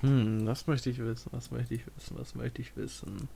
Hm, 0.00 0.46
was 0.46 0.68
möchte 0.68 0.90
ich 0.90 0.98
wissen? 0.98 1.28
Was 1.32 1.50
möchte 1.50 1.74
ich 1.74 1.82
wissen? 1.86 2.16
Was 2.16 2.36
möchte 2.36 2.62
ich 2.62 2.76
wissen? 2.76 3.28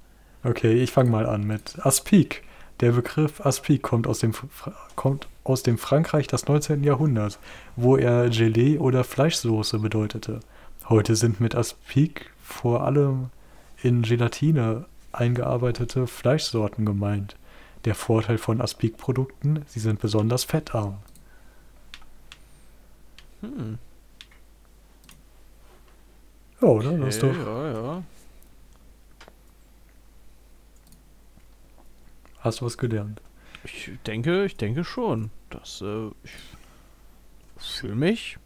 Okay, 0.45 0.75
ich 0.75 0.93
fange 0.93 1.11
mal 1.11 1.27
an 1.27 1.45
mit 1.45 1.85
Aspic. 1.85 2.45
Der 2.83 2.91
Begriff 2.91 3.41
Aspic 3.47 3.81
kommt 3.81 4.09
aus, 4.09 4.19
dem, 4.19 4.35
kommt 4.97 5.29
aus 5.45 5.63
dem 5.63 5.79
Frankreich 5.79 6.27
des 6.27 6.49
19. 6.49 6.83
Jahrhunderts, 6.83 7.39
wo 7.77 7.97
er 7.97 8.29
Gelee 8.29 8.77
oder 8.79 9.05
Fleischsoße 9.05 9.79
bedeutete. 9.79 10.41
Heute 10.89 11.15
sind 11.15 11.41
mit 11.41 11.55
Aspic 11.55 12.33
vor 12.43 12.83
allem 12.85 13.31
in 13.81 14.03
Gelatine 14.03 14.87
eingearbeitete 15.13 16.09
Fleischsorten 16.09 16.85
gemeint. 16.85 17.37
Der 17.85 17.95
Vorteil 17.95 18.37
von 18.37 18.61
Aspic-Produkten, 18.61 19.65
sie 19.69 19.79
sind 19.79 20.01
besonders 20.01 20.43
fettarm. 20.43 20.99
Hm. 23.43 23.79
Ja, 26.61 26.67
oder? 26.67 26.99
Das 26.99 27.17
ist 27.17 27.23
okay, 27.23 27.37
doch, 27.45 27.63
ja, 27.63 27.73
ja. 27.73 28.03
Hast 32.43 32.61
du 32.61 32.67
was 32.67 32.79
gelernt. 32.79 33.21
Ich 33.65 33.91
denke, 34.07 34.45
ich 34.45 34.57
denke 34.57 34.85
schon. 34.85 35.31
Das, 35.51 35.81
äh, 35.81 36.09
ich 36.25 36.33
fühle 37.57 37.95
mich. 37.95 38.39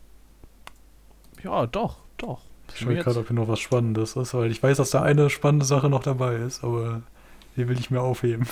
Ja, 1.42 1.66
doch, 1.66 1.98
doch. 2.18 2.40
Ich 2.74 2.80
schaue 2.80 2.96
gerade, 2.96 3.20
ob 3.20 3.28
hier 3.28 3.36
noch 3.36 3.48
was 3.48 3.60
Spannendes 3.60 4.16
ist, 4.16 4.34
weil 4.34 4.50
ich 4.50 4.62
weiß, 4.62 4.76
dass 4.76 4.90
da 4.90 5.02
eine 5.02 5.30
spannende 5.30 5.64
Sache 5.64 5.88
noch 5.88 6.02
dabei 6.02 6.36
ist, 6.36 6.64
aber 6.64 7.02
die 7.56 7.68
will 7.68 7.78
ich 7.78 7.90
mir 7.90 8.00
aufheben. 8.00 8.46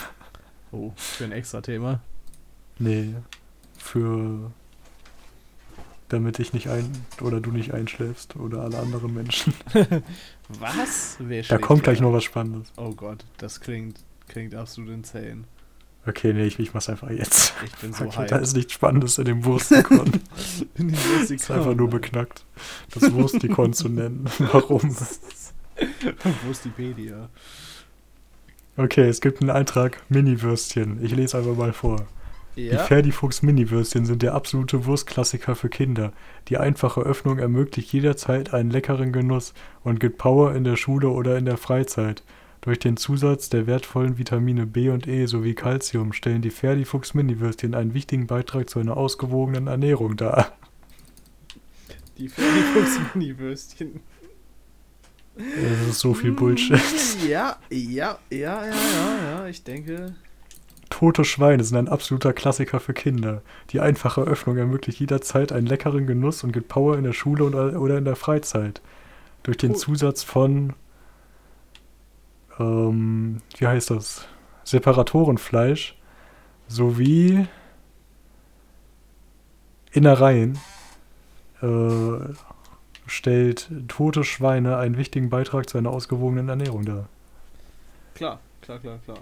Oh, 0.73 0.93
für 0.97 1.25
ein 1.25 1.33
extra 1.33 1.61
Thema. 1.61 2.01
Nee, 2.79 3.15
für 3.79 4.51
damit 6.09 6.39
ich 6.39 6.53
nicht 6.53 6.69
ein 6.69 6.91
oder 7.21 7.41
du 7.41 7.51
nicht 7.51 7.73
einschläfst 7.75 8.37
oder 8.37 8.63
alle 8.63 8.79
anderen 8.79 9.15
Menschen. 9.15 9.55
Was? 10.49 11.17
Wer 11.19 11.43
Da 11.43 11.59
kommt 11.59 11.83
gleich 11.85 12.01
noch 12.01 12.13
was 12.13 12.25
Spannendes. 12.25 12.73
Oh 12.77 12.91
Gott, 12.91 13.25
das 13.39 13.61
klingt, 13.61 13.99
klingt 14.29 14.55
absolut 14.55 14.91
insane. 14.91 15.45
Okay, 16.07 16.35
nee, 16.35 16.45
ich, 16.45 16.59
ich 16.59 16.75
mach's 16.75 16.91
einfach 16.91 17.11
jetzt. 17.11 17.55
Ich 17.65 17.73
bin 17.77 17.95
so 17.95 18.05
Okay, 18.05 18.27
da 18.29 18.37
hyped. 18.37 18.43
ist 18.43 18.55
nichts 18.57 18.73
Spannendes 18.75 19.17
in 19.19 19.25
dem 19.25 19.45
Wurstikon. 19.45 20.21
In 20.75 20.89
die 20.89 20.95
Das 21.19 21.31
ist 21.31 21.51
einfach 21.51 21.75
nur 21.75 21.89
beknackt, 21.89 22.45
das 22.93 23.11
Wurstikon 23.13 23.73
zu 23.73 23.89
nennen. 23.89 24.27
Warum? 24.39 24.95
Wurstipedia. 26.45 27.29
Okay, 28.77 29.09
es 29.09 29.21
gibt 29.21 29.41
einen 29.41 29.51
Eintrag 29.51 30.03
Mini-Würstchen. 30.09 31.03
Ich 31.03 31.15
lese 31.15 31.39
einfach 31.39 31.57
mal 31.57 31.73
vor. 31.73 32.07
Die 32.57 32.67
Ja, 32.67 32.79
Ferdifuchs 32.79 33.43
Mini-Würstchen 33.43 34.05
sind 34.05 34.23
der 34.23 34.35
absolute 34.35 34.85
Wurstklassiker 34.87 35.55
für 35.57 35.69
Kinder. 35.69 36.13
Die 36.49 36.59
einfache 36.59 37.01
Öffnung 37.01 37.39
ermöglicht 37.39 37.93
jederzeit 37.93 38.53
einen 38.53 38.71
leckeren 38.71 39.13
Genuss 39.13 39.55
und 39.83 40.01
gibt 40.01 40.19
Power 40.19 40.55
in 40.55 40.65
der 40.65 40.77
Schule 40.77 41.09
oder 41.09 41.39
in 41.39 41.47
der 41.47 41.57
Freizeit. 41.57 42.23
Durch 42.65 42.79
den 42.79 42.97
Zusatz 42.97 43.51
der 43.51 43.67
wertvollen 43.67 44.17
Vitamine 44.17 44.65
B 44.65 44.89
und 44.89 45.07
E 45.07 45.27
sowie 45.27 45.55
Calcium 45.55 46.15
stellen 46.15 46.41
die 46.41 46.49
Ferdifuchs 46.49 47.13
Mini-Würstchen 47.13 47.75
einen 47.75 47.93
wichtigen 47.93 48.27
Beitrag 48.27 48.71
zu 48.71 48.79
einer 48.79 48.97
ausgewogenen 48.97 49.67
Ernährung 49.67 50.17
dar. 50.17 50.57
die 52.17 52.31
Ferdifuchs-Mini-Würstchen. 52.31 54.01
Das 55.37 55.89
ist 55.91 56.01
so 56.01 56.15
viel 56.15 56.33
Bullshit. 56.33 56.81
Ja, 57.29 57.59
ja, 57.69 58.19
ja, 58.31 58.65
ja, 58.65 58.67
ja, 58.67 59.31
ja, 59.31 59.47
ich 59.47 59.63
denke. 59.63 60.15
Tote 60.89 61.27
Schweine 61.27 61.65
sind 61.65 61.77
ein 61.77 61.89
absoluter 61.89 62.33
Klassiker 62.33 62.81
für 62.81 62.95
Kinder. 62.95 63.43
Die 63.73 63.81
einfache 63.81 64.23
Öffnung 64.23 64.57
ermöglicht 64.57 65.01
jederzeit 65.01 65.53
einen 65.53 65.67
leckeren 65.67 66.07
Genuss 66.07 66.43
und 66.45 66.53
gibt 66.53 66.69
Power 66.69 66.97
in 66.97 67.05
der 67.05 67.13
Schule 67.13 67.45
oder 67.45 67.99
in 67.99 68.07
der 68.07 68.17
Freizeit. 68.17 68.81
Durch 69.43 69.59
den. 69.59 69.75
Zusatz 69.75 70.23
von, 70.23 70.73
ähm, 72.59 73.41
wie 73.59 73.67
heißt 73.67 73.91
das? 73.91 74.27
Separatorenfleisch 74.65 75.97
sowie 76.69 77.47
Innereien 79.93 80.59
äh, 81.63 82.35
stellt 83.07 83.71
tote 83.89 84.25
Schweine 84.25 84.79
einen 84.79 84.97
wichtigen 84.97 85.29
Beitrag 85.29 85.69
zu 85.69 85.79
einer 85.79 85.91
ausgewogenen 85.91 86.49
Ernährung 86.49 86.85
dar. 86.85 87.09
Klar, 88.15 88.41
klar, 88.63 88.79
klar, 88.79 88.99
klar. 89.05 89.19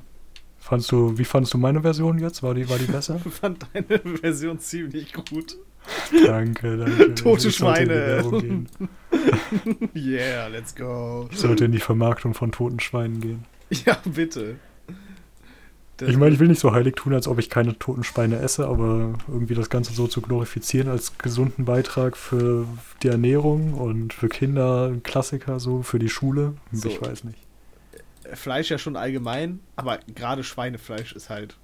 Fandst 0.58 0.92
du, 0.92 1.18
wie 1.18 1.24
fandst 1.24 1.52
du 1.52 1.58
meine 1.58 1.82
Version 1.82 2.18
jetzt? 2.20 2.42
War 2.42 2.54
die, 2.54 2.68
war 2.68 2.78
die 2.78 2.86
besser? 2.86 3.20
Ich 3.26 3.32
fand 3.34 3.66
deine 3.74 3.98
Version 3.98 4.58
ziemlich 4.60 5.12
gut. 5.12 5.56
Danke, 6.24 6.76
danke. 6.76 7.14
Tote 7.16 7.50
Schweine. 7.50 8.24
Yeah, 9.94 10.46
let's 10.48 10.74
go. 10.74 11.28
Ich 11.32 11.38
sollte 11.38 11.64
in 11.64 11.72
die 11.72 11.78
Vermarktung 11.80 12.34
von 12.34 12.52
toten 12.52 12.80
Schweinen 12.80 13.20
gehen. 13.20 13.44
Ja, 13.86 13.96
bitte. 14.04 14.56
Das- 15.96 16.08
Ich 16.08 16.16
meine, 16.16 16.34
ich 16.34 16.40
will 16.40 16.48
nicht 16.48 16.60
so 16.60 16.72
heilig 16.72 16.94
tun, 16.96 17.12
als 17.14 17.28
ob 17.28 17.38
ich 17.38 17.48
keine 17.50 17.78
toten 17.78 18.02
Schweine 18.04 18.38
esse, 18.38 18.66
aber 18.66 19.14
irgendwie 19.28 19.54
das 19.54 19.70
Ganze 19.70 19.92
so 19.92 20.06
zu 20.08 20.20
glorifizieren 20.20 20.88
als 20.88 21.16
gesunden 21.18 21.64
Beitrag 21.64 22.16
für 22.16 22.66
die 23.02 23.08
Ernährung 23.08 23.74
und 23.74 24.12
für 24.12 24.28
Kinder 24.28 24.88
ein 24.88 25.02
Klassiker 25.02 25.60
so, 25.60 25.82
für 25.82 25.98
die 25.98 26.08
Schule. 26.08 26.54
So. 26.72 26.88
Ich 26.88 27.00
weiß 27.00 27.24
nicht. 27.24 27.38
Fleisch 28.34 28.70
ja 28.70 28.78
schon 28.78 28.96
allgemein, 28.96 29.60
aber 29.76 29.98
gerade 30.14 30.42
Schweinefleisch 30.44 31.12
ist 31.12 31.28
halt 31.28 31.56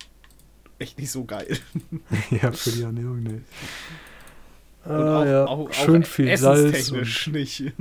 echt 0.78 0.98
nicht 0.98 1.10
so 1.10 1.24
geil. 1.24 1.58
ja, 2.30 2.52
für 2.52 2.70
die 2.76 2.82
Ernährung, 2.82 3.22
nee. 3.22 3.40
Und 4.84 4.92
Ah, 4.92 5.26
ja. 5.26 5.44
auch, 5.46 5.68
auch 5.68 5.72
Schön 5.72 6.02
viel 6.04 6.34
Salz 6.36 6.90
und 6.90 7.26
nicht. 7.32 7.72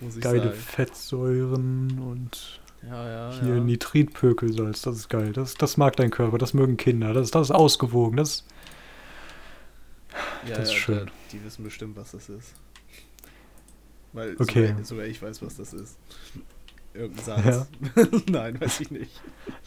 Muss 0.00 0.16
ich 0.16 0.20
geile 0.22 0.44
sagen. 0.44 0.54
Fettsäuren 0.54 1.98
und 2.00 2.60
Ja, 2.82 3.08
ja, 3.30 3.40
hier 3.40 3.54
ja. 3.56 3.60
Nitritpökelsalz. 3.60 4.82
Das 4.82 4.96
ist 4.96 5.08
geil. 5.08 5.32
Das, 5.32 5.54
das 5.54 5.76
mag 5.76 5.96
dein 5.96 6.10
Körper, 6.10 6.38
das 6.38 6.54
mögen 6.54 6.76
Kinder. 6.76 7.12
Das, 7.14 7.30
das 7.30 7.48
ist 7.50 7.54
ausgewogen. 7.54 8.16
Das 8.16 8.44
das 10.48 10.58
ist 10.60 10.72
ja, 10.72 10.76
schön. 10.78 11.06
da- 11.06 11.12
Die 11.32 11.44
wissen 11.44 11.64
bestimmt, 11.64 11.96
was 11.96 12.12
das 12.12 12.28
ist. 12.28 12.54
Weil 14.12 14.34
Okay. 14.38 14.68
sogar, 14.68 14.84
sogar 14.84 15.04
ich 15.06 15.20
weiß, 15.20 15.42
was 15.42 15.56
das 15.56 15.72
ist. 15.74 15.98
Irgendein 16.94 17.24
Salz. 17.24 17.66
Nein, 18.30 18.58
weiß 18.60 18.80
ich 18.80 18.90
nicht. 18.90 19.10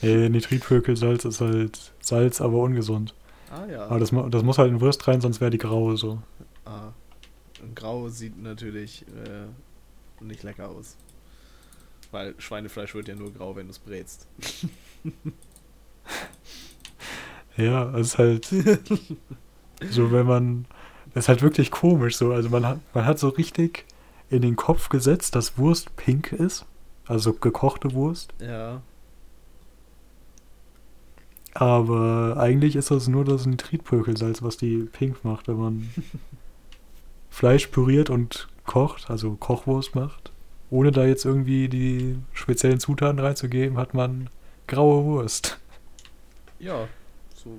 Nee, 0.01 0.29
Nitritpökelsalz 0.29 1.25
ist 1.25 1.41
halt 1.41 1.91
Salz, 2.01 2.41
aber 2.41 2.57
ungesund. 2.57 3.13
Ah 3.49 3.65
ja. 3.65 3.85
Aber 3.85 3.99
das, 3.99 4.11
das 4.29 4.43
muss 4.43 4.57
halt 4.57 4.71
in 4.71 4.81
Wurst 4.81 5.07
rein, 5.07 5.21
sonst 5.21 5.41
wäre 5.41 5.51
die 5.51 5.57
grau 5.57 5.95
so. 5.95 6.21
ah. 6.65 6.93
Und 7.61 7.75
Grau 7.75 8.07
sieht 8.07 8.41
natürlich 8.41 9.05
äh, 9.07 10.23
nicht 10.23 10.43
lecker 10.43 10.69
aus. 10.69 10.95
Weil 12.11 12.33
Schweinefleisch 12.37 12.95
wird 12.95 13.09
ja 13.09 13.15
nur 13.15 13.33
grau, 13.33 13.55
wenn 13.55 13.65
du 13.67 13.71
es 13.71 13.79
brätst. 13.79 14.27
Ja, 17.57 17.93
es 17.97 18.07
ist 18.07 18.17
halt 18.17 18.45
so, 19.89 20.11
wenn 20.11 20.25
man. 20.25 20.65
Es 21.13 21.25
ist 21.25 21.27
halt 21.29 21.41
wirklich 21.41 21.71
komisch 21.71 22.15
so. 22.15 22.31
Also 22.31 22.49
man 22.49 22.65
hat, 22.65 22.79
man 22.93 23.05
hat 23.05 23.19
so 23.19 23.29
richtig 23.29 23.85
in 24.29 24.41
den 24.41 24.55
Kopf 24.55 24.89
gesetzt, 24.89 25.35
dass 25.35 25.57
Wurst 25.57 25.95
pink 25.97 26.31
ist. 26.31 26.65
Also 27.05 27.33
gekochte 27.33 27.93
Wurst. 27.93 28.33
Ja. 28.39 28.81
Aber 31.59 32.37
eigentlich 32.37 32.77
ist 32.77 32.89
das 32.89 33.09
nur 33.09 33.25
das 33.25 33.45
Nitritpökelsalz, 33.45 34.41
was 34.41 34.55
die 34.55 34.87
pink 34.93 35.25
macht, 35.25 35.49
wenn 35.49 35.57
man 35.57 35.89
Fleisch 37.29 37.67
püriert 37.67 38.09
und 38.09 38.47
kocht, 38.65 39.09
also 39.09 39.35
Kochwurst 39.35 39.93
macht. 39.93 40.31
Ohne 40.69 40.93
da 40.93 41.05
jetzt 41.05 41.25
irgendwie 41.25 41.67
die 41.67 42.15
speziellen 42.31 42.79
Zutaten 42.79 43.19
reinzugeben, 43.19 43.77
hat 43.77 43.93
man 43.93 44.29
graue 44.67 45.03
Wurst. 45.03 45.59
Ja. 46.59 46.87
So. 47.35 47.49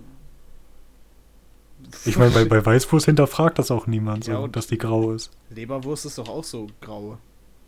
Ich 2.06 2.16
meine, 2.16 2.30
bei, 2.30 2.46
bei 2.46 2.64
Weißwurst 2.64 3.04
hinterfragt 3.04 3.58
das 3.58 3.70
auch 3.70 3.86
niemand, 3.86 4.24
so, 4.24 4.32
Ja, 4.32 4.48
dass 4.48 4.66
die 4.66 4.78
grau 4.78 5.12
ist. 5.12 5.30
Leberwurst 5.50 6.06
ist 6.06 6.16
doch 6.16 6.28
auch 6.30 6.44
so 6.44 6.68
grau. 6.80 7.18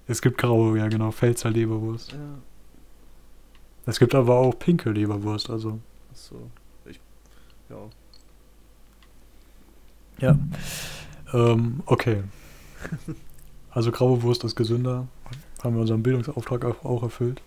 Es 0.07 0.23
gibt 0.23 0.38
graue, 0.38 0.79
ja 0.79 0.88
genau, 0.88 1.11
Pfälzer 1.11 1.51
Leberwurst. 1.51 2.12
Ja. 2.12 2.38
Es 3.85 3.99
gibt 3.99 4.14
aber 4.14 4.37
auch 4.37 4.59
pinke 4.59 4.90
Leberwurst, 4.90 5.51
also. 5.51 5.79
So. 6.14 6.51
Ich. 6.87 7.01
Ja. 7.68 7.88
Ja. 10.18 10.38
Ähm, 11.33 11.83
okay. 11.87 12.22
Also 13.75 13.90
graue 13.90 14.22
Wurst 14.22 14.44
ist 14.44 14.55
gesünder. 14.55 15.09
Haben 15.64 15.77
wir 15.77 15.81
unseren 15.81 16.03
Bildungsauftrag 16.03 16.85
auch, 16.85 17.03
erfüllt. 17.03 17.40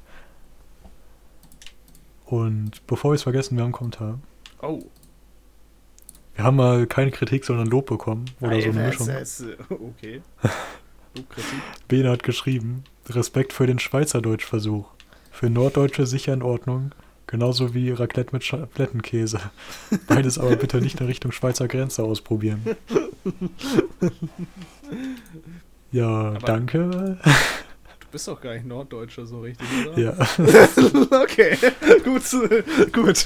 Und 2.25 2.85
bevor 2.87 3.11
wir 3.11 3.15
es 3.15 3.21
vergessen, 3.23 3.55
wir 3.55 3.61
haben 3.61 3.67
einen 3.67 3.73
Kommentar. 3.73 4.19
Oh. 4.61 4.81
Wir 6.33 6.43
haben 6.43 6.55
mal 6.57 6.87
keine 6.87 7.11
Kritik, 7.11 7.45
sondern 7.45 7.67
Lob 7.67 7.85
bekommen. 7.85 8.25
Oder 8.41 8.59
so 8.59 8.69
eine 8.69 8.85
Alter, 8.85 8.87
Mischung. 9.05 9.09
es- 9.09 9.39
es- 9.39 9.57
Okay. 9.69 10.21
Oh, 10.43 11.21
Kritik. 11.29 11.59
Bene 11.87 12.09
hat 12.09 12.23
geschrieben, 12.23 12.83
Respekt 13.07 13.53
für 13.53 13.67
den 13.67 13.77
Schweizerdeutsch-Versuch. 13.77 14.87
Für 15.31 15.51
Norddeutsche 15.51 16.07
sicher 16.07 16.33
in 16.33 16.41
Ordnung. 16.41 16.91
Genauso 17.27 17.73
wie 17.73 17.91
Raclette 17.91 18.33
mit 18.33 18.43
Schablettenkäse. 18.43 19.39
Beides 20.07 20.37
aber 20.37 20.55
bitte 20.55 20.79
nicht 20.79 20.99
in 21.01 21.07
Richtung 21.07 21.31
Schweizer 21.31 21.67
Grenze 21.67 22.03
ausprobieren. 22.03 22.63
Ja, 25.91 26.07
Aber- 26.33 26.39
danke. 26.39 27.17
Du 27.99 28.07
bist 28.11 28.27
doch 28.27 28.39
gar 28.39 28.53
nicht 28.53 28.65
Norddeutscher 28.65 29.25
so 29.25 29.41
richtig, 29.41 29.67
oder? 29.87 29.99
Ja. 29.99 30.11
okay. 31.21 31.57
gut. 32.03 32.23
Gut. 32.93 33.25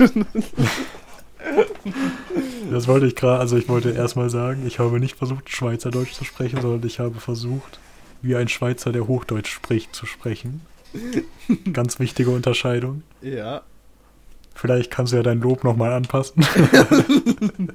Das 2.72 2.88
wollte 2.88 3.06
ich 3.06 3.16
gerade, 3.16 3.40
also 3.40 3.58
ich 3.58 3.68
wollte 3.70 3.92
erstmal 3.92 4.30
sagen, 4.30 4.66
ich 4.66 4.80
habe 4.80 5.00
nicht 5.00 5.18
versucht, 5.18 5.50
Schweizerdeutsch 5.50 6.14
zu 6.14 6.24
sprechen, 6.26 6.62
sondern 6.62 6.86
ich 6.88 7.00
habe 7.00 7.20
versucht, 7.20 7.80
wie 8.22 8.36
ein 8.36 8.48
Schweizer, 8.48 8.92
der 8.92 9.08
Hochdeutsch 9.08 9.52
spricht, 9.52 9.96
zu 9.96 10.06
sprechen. 10.06 10.62
Ganz 11.74 12.00
wichtige 12.00 12.32
Unterscheidung. 12.32 13.04
ja. 13.22 13.62
Vielleicht 14.60 14.92
kannst 14.92 15.14
du 15.14 15.18
ja 15.18 15.24
dein 15.24 15.40
Lob 15.40 15.64
nochmal 15.64 15.94
anpassen. 15.94 16.46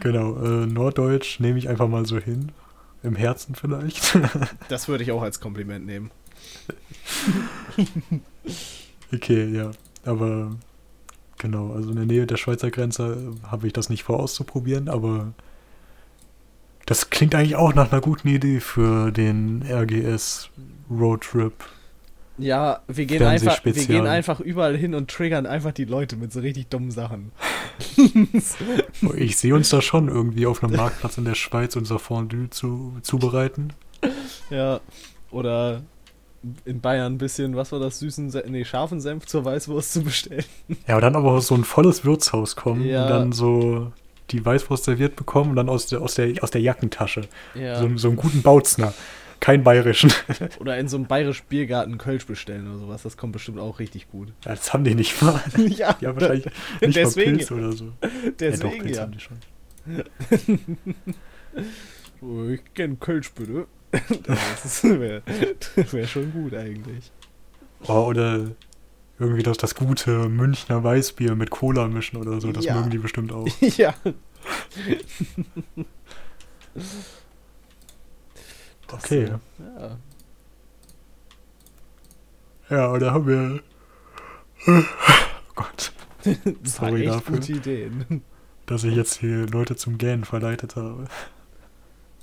genau, 0.00 0.36
äh, 0.36 0.66
Norddeutsch 0.66 1.40
nehme 1.40 1.58
ich 1.58 1.68
einfach 1.68 1.88
mal 1.88 2.06
so 2.06 2.18
hin. 2.18 2.52
Im 3.02 3.16
Herzen 3.16 3.56
vielleicht. 3.56 4.16
Das 4.68 4.86
würde 4.86 5.02
ich 5.02 5.10
auch 5.10 5.22
als 5.22 5.40
Kompliment 5.40 5.84
nehmen. 5.84 6.12
okay, 9.12 9.48
ja. 9.52 9.72
Aber 10.04 10.52
genau, 11.38 11.72
also 11.72 11.90
in 11.90 11.96
der 11.96 12.06
Nähe 12.06 12.26
der 12.28 12.36
Schweizer 12.36 12.70
Grenze 12.70 13.34
äh, 13.42 13.46
habe 13.48 13.66
ich 13.66 13.72
das 13.72 13.90
nicht 13.90 14.04
vor 14.04 14.20
auszuprobieren, 14.20 14.88
aber 14.88 15.32
das 16.86 17.10
klingt 17.10 17.34
eigentlich 17.34 17.56
auch 17.56 17.74
nach 17.74 17.90
einer 17.90 18.00
guten 18.00 18.28
Idee 18.28 18.60
für 18.60 19.10
den 19.10 19.64
RGS 19.68 20.50
Roadtrip 20.88 21.64
Ja, 22.38 22.80
wir 22.86 23.06
gehen, 23.06 23.22
einfach, 23.22 23.64
wir 23.64 23.72
gehen 23.72 24.06
einfach 24.06 24.40
überall 24.40 24.76
hin 24.76 24.94
und 24.94 25.10
triggern 25.10 25.44
einfach 25.46 25.72
die 25.72 25.84
Leute 25.84 26.16
mit 26.16 26.32
so 26.32 26.40
richtig 26.40 26.68
dummen 26.68 26.90
Sachen. 26.90 27.32
Ich 29.16 29.36
sehe 29.36 29.54
uns 29.54 29.68
da 29.70 29.80
schon 29.80 30.08
irgendwie 30.08 30.46
auf 30.46 30.62
einem 30.62 30.76
Marktplatz 30.76 31.18
in 31.18 31.24
der 31.24 31.34
Schweiz 31.34 31.76
unser 31.76 31.98
Fondue 31.98 32.50
zu, 32.50 32.96
zubereiten. 33.02 33.72
Ja, 34.50 34.80
oder 35.30 35.82
in 36.64 36.80
Bayern 36.80 37.14
ein 37.14 37.18
bisschen, 37.18 37.56
was 37.56 37.72
war 37.72 37.80
das, 37.80 37.98
süßen, 37.98 38.32
nee, 38.48 38.64
scharfen 38.64 39.00
Senf 39.00 39.26
zur 39.26 39.44
Weißwurst 39.44 39.92
zu 39.92 40.02
bestellen. 40.02 40.44
Ja, 40.86 40.94
aber 40.94 41.00
dann 41.00 41.16
aber 41.16 41.32
aus 41.32 41.48
so 41.48 41.54
ein 41.54 41.64
volles 41.64 42.04
Wirtshaus 42.04 42.56
kommen 42.56 42.84
Ja. 42.84 43.04
und 43.04 43.10
dann 43.10 43.32
so 43.32 43.92
die 44.30 44.44
Weißwurst 44.44 44.84
serviert 44.84 45.16
bekommen 45.16 45.50
und 45.50 45.56
dann 45.56 45.68
aus 45.68 45.86
der, 45.86 46.00
aus 46.02 46.14
der, 46.14 46.42
aus 46.42 46.50
der 46.50 46.60
Jackentasche. 46.60 47.22
Ja. 47.54 47.80
So, 47.80 47.96
so 47.96 48.08
einen 48.08 48.16
guten 48.16 48.42
Bautzner. 48.42 48.92
Kein 49.40 49.62
bayerischen. 49.64 50.12
Oder 50.58 50.78
in 50.78 50.88
so 50.88 50.96
einem 50.96 51.06
bayerischen 51.06 51.44
Biergarten 51.48 51.96
Kölsch 51.98 52.26
bestellen 52.26 52.68
oder 52.68 52.78
sowas. 52.78 53.02
Das 53.04 53.16
kommt 53.16 53.32
bestimmt 53.32 53.58
auch 53.60 53.78
richtig 53.78 54.10
gut. 54.10 54.32
Ja, 54.44 54.50
das 54.50 54.72
haben 54.74 54.82
die 54.84 54.94
nicht 54.94 55.22
mal. 55.22 55.40
ja, 55.56 55.96
Ja, 56.00 56.14
wahrscheinlich 56.14 56.46
nicht 56.80 56.96
Deswegen- 56.96 57.32
mal 57.32 57.36
Pilze 57.38 57.54
oder 57.54 57.72
so. 57.72 57.92
deswegen 58.38 58.52
ja, 58.52 58.56
doch, 58.70 58.78
Pilze 58.82 58.96
ja. 58.96 59.02
haben 59.02 59.12
die 59.12 59.20
schon. 59.20 59.38
Oh, 62.20 62.48
ich 62.48 62.60
kenn 62.74 62.98
Kölsch 62.98 63.30
bitte. 63.32 63.66
das 64.26 64.82
wäre 64.84 65.22
wär 65.92 66.06
schon 66.08 66.32
gut 66.32 66.52
eigentlich. 66.54 67.12
Oh, 67.86 68.06
oder 68.08 68.50
irgendwie 69.20 69.42
das, 69.44 69.56
das 69.56 69.74
gute 69.76 70.28
Münchner 70.28 70.82
Weißbier 70.82 71.36
mit 71.36 71.50
Cola 71.50 71.86
mischen 71.86 72.16
oder 72.16 72.40
so. 72.40 72.50
Das 72.50 72.64
Ja. 72.64 72.74
mögen 72.74 72.90
die 72.90 72.98
bestimmt 72.98 73.32
auch. 73.32 73.46
ja. 73.60 73.94
Das, 78.88 79.04
Okay. 79.04 79.30
Ja. 79.78 79.98
Ja, 82.70 82.92
oder 82.92 83.12
haben 83.12 83.26
wir. 83.26 83.62
Oh 84.66 84.82
Gott, 85.54 85.92
Das 86.24 86.74
Sorry 86.76 86.92
waren 86.92 86.96
echt 87.02 87.08
dafür. 87.14 87.36
gute 87.38 87.52
Ideen. 87.52 88.22
dass 88.66 88.84
ich 88.84 88.94
jetzt 88.94 89.14
hier 89.20 89.46
Leute 89.46 89.76
zum 89.76 89.96
Gähnen 89.98 90.24
verleitet 90.24 90.76
habe. 90.76 91.04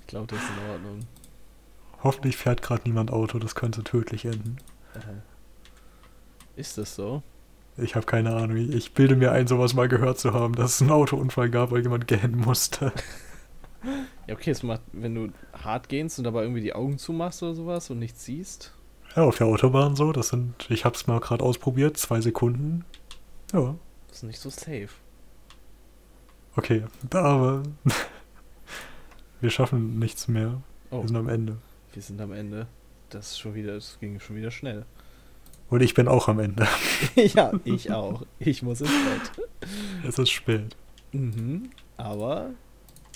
Ich 0.02 0.08
glaube, 0.08 0.28
das 0.28 0.40
ist 0.44 0.50
in 0.50 0.70
Ordnung. 0.72 1.00
Hoffentlich 2.04 2.38
fährt 2.38 2.62
gerade 2.62 2.84
niemand 2.86 3.10
Auto, 3.12 3.40
das 3.40 3.56
könnte 3.56 3.84
tödlich 3.84 4.26
enden. 4.26 4.58
Äh, 4.94 6.60
Ist 6.60 6.78
das 6.78 6.94
so? 6.96 7.24
Ich 7.78 7.96
habe 7.96 8.06
keine 8.06 8.36
Ahnung. 8.36 8.56
Ich 8.58 8.94
bilde 8.94 9.16
mir 9.16 9.32
ein, 9.32 9.48
sowas 9.48 9.74
mal 9.74 9.88
gehört 9.90 10.20
zu 10.20 10.34
haben, 10.34 10.54
dass 10.56 10.76
es 10.76 10.82
einen 10.82 10.92
Autounfall 10.92 11.50
gab, 11.50 11.72
weil 11.72 11.82
jemand 11.82 12.08
gähnen 12.08 12.38
musste. 12.38 12.92
Ja, 14.28 14.34
okay, 14.34 14.52
es 14.52 14.64
macht, 14.64 14.82
wenn 14.92 15.14
du 15.16 15.30
hart 15.54 15.88
gehst 15.90 16.18
und 16.18 16.24
dabei 16.26 16.42
irgendwie 16.44 16.62
die 16.62 16.74
Augen 16.74 16.98
zumachst 16.98 17.44
oder 17.44 17.54
sowas 17.54 17.90
und 17.90 18.00
nichts 18.00 18.26
siehst. 18.26 18.74
Ja, 19.16 19.24
auf 19.24 19.38
der 19.38 19.48
Autobahn 19.48 19.96
so. 19.96 20.12
Das 20.12 20.30
sind, 20.30 20.54
ich 20.70 20.84
habe 20.86 20.96
es 20.96 21.08
mal 21.08 21.20
gerade 21.20 21.44
ausprobiert, 21.44 21.98
zwei 21.98 22.22
Sekunden. 22.22 22.84
Ja, 23.54 23.76
Das 24.08 24.18
ist 24.18 24.24
nicht 24.24 24.40
so 24.40 24.50
safe. 24.50 24.90
okay. 26.56 26.84
Aber 27.14 27.64
wir 29.42 29.50
schaffen 29.50 30.00
nichts 30.00 30.28
mehr. 30.28 30.62
Oh, 30.92 31.02
Wir 31.02 31.08
sind 31.08 31.18
am 31.18 31.30
Ende. 31.30 31.58
wir 31.94 32.02
sind 32.02 32.20
am 32.22 32.32
Ende. 32.32 32.68
Das 33.10 33.32
ist 33.32 33.40
schon 33.40 33.54
wieder, 33.54 33.76
das 33.76 33.98
ging 34.00 34.20
schon 34.20 34.36
wieder 34.36 34.52
schnell. 34.52 34.86
Und 35.70 35.82
ich 35.82 35.94
bin 35.94 36.08
auch 36.08 36.28
am 36.28 36.40
Ende. 36.40 36.68
ja, 37.16 37.52
ich 37.64 37.92
auch. 37.92 38.24
Ich 38.40 38.62
muss 38.64 38.82
ins 38.82 38.90
Bett. 38.90 39.48
Es 40.08 40.20
ist 40.20 40.30
spät. 40.30 40.76
Mhm. 41.12 41.70
Aber 41.98 42.52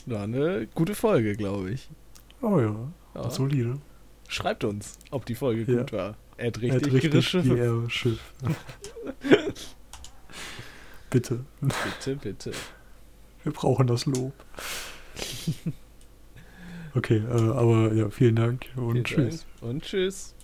war 0.09 0.23
eine 0.23 0.67
gute 0.75 0.95
Folge, 0.95 1.35
glaube 1.35 1.71
ich. 1.71 1.89
Oh 2.41 2.59
ja, 2.59 2.75
Ja. 3.15 3.29
solide. 3.29 3.79
Schreibt 4.27 4.63
uns, 4.63 4.97
ob 5.11 5.25
die 5.25 5.35
Folge 5.35 5.69
Ja. 5.71 5.79
gut 5.79 5.91
war. 5.93 6.15
Er 6.37 6.45
richtig, 6.55 6.93
richtig 6.93 7.13
richtig 7.33 7.51
er 7.57 7.89
Schiff. 7.89 8.19
Bitte. 11.09 11.43
Bitte, 11.59 12.15
bitte. 12.15 12.51
Wir 13.43 13.51
brauchen 13.51 13.87
das 13.87 14.05
Lob. 14.05 14.31
Okay, 16.95 17.17
äh, 17.17 17.51
aber 17.51 17.93
ja, 17.93 18.09
vielen 18.09 18.35
Dank 18.35 18.67
und 18.75 18.91
Vielen 18.91 19.03
tschüss. 19.05 19.45
Dank 19.59 19.71
Und 19.71 19.83
tschüss. 19.83 20.35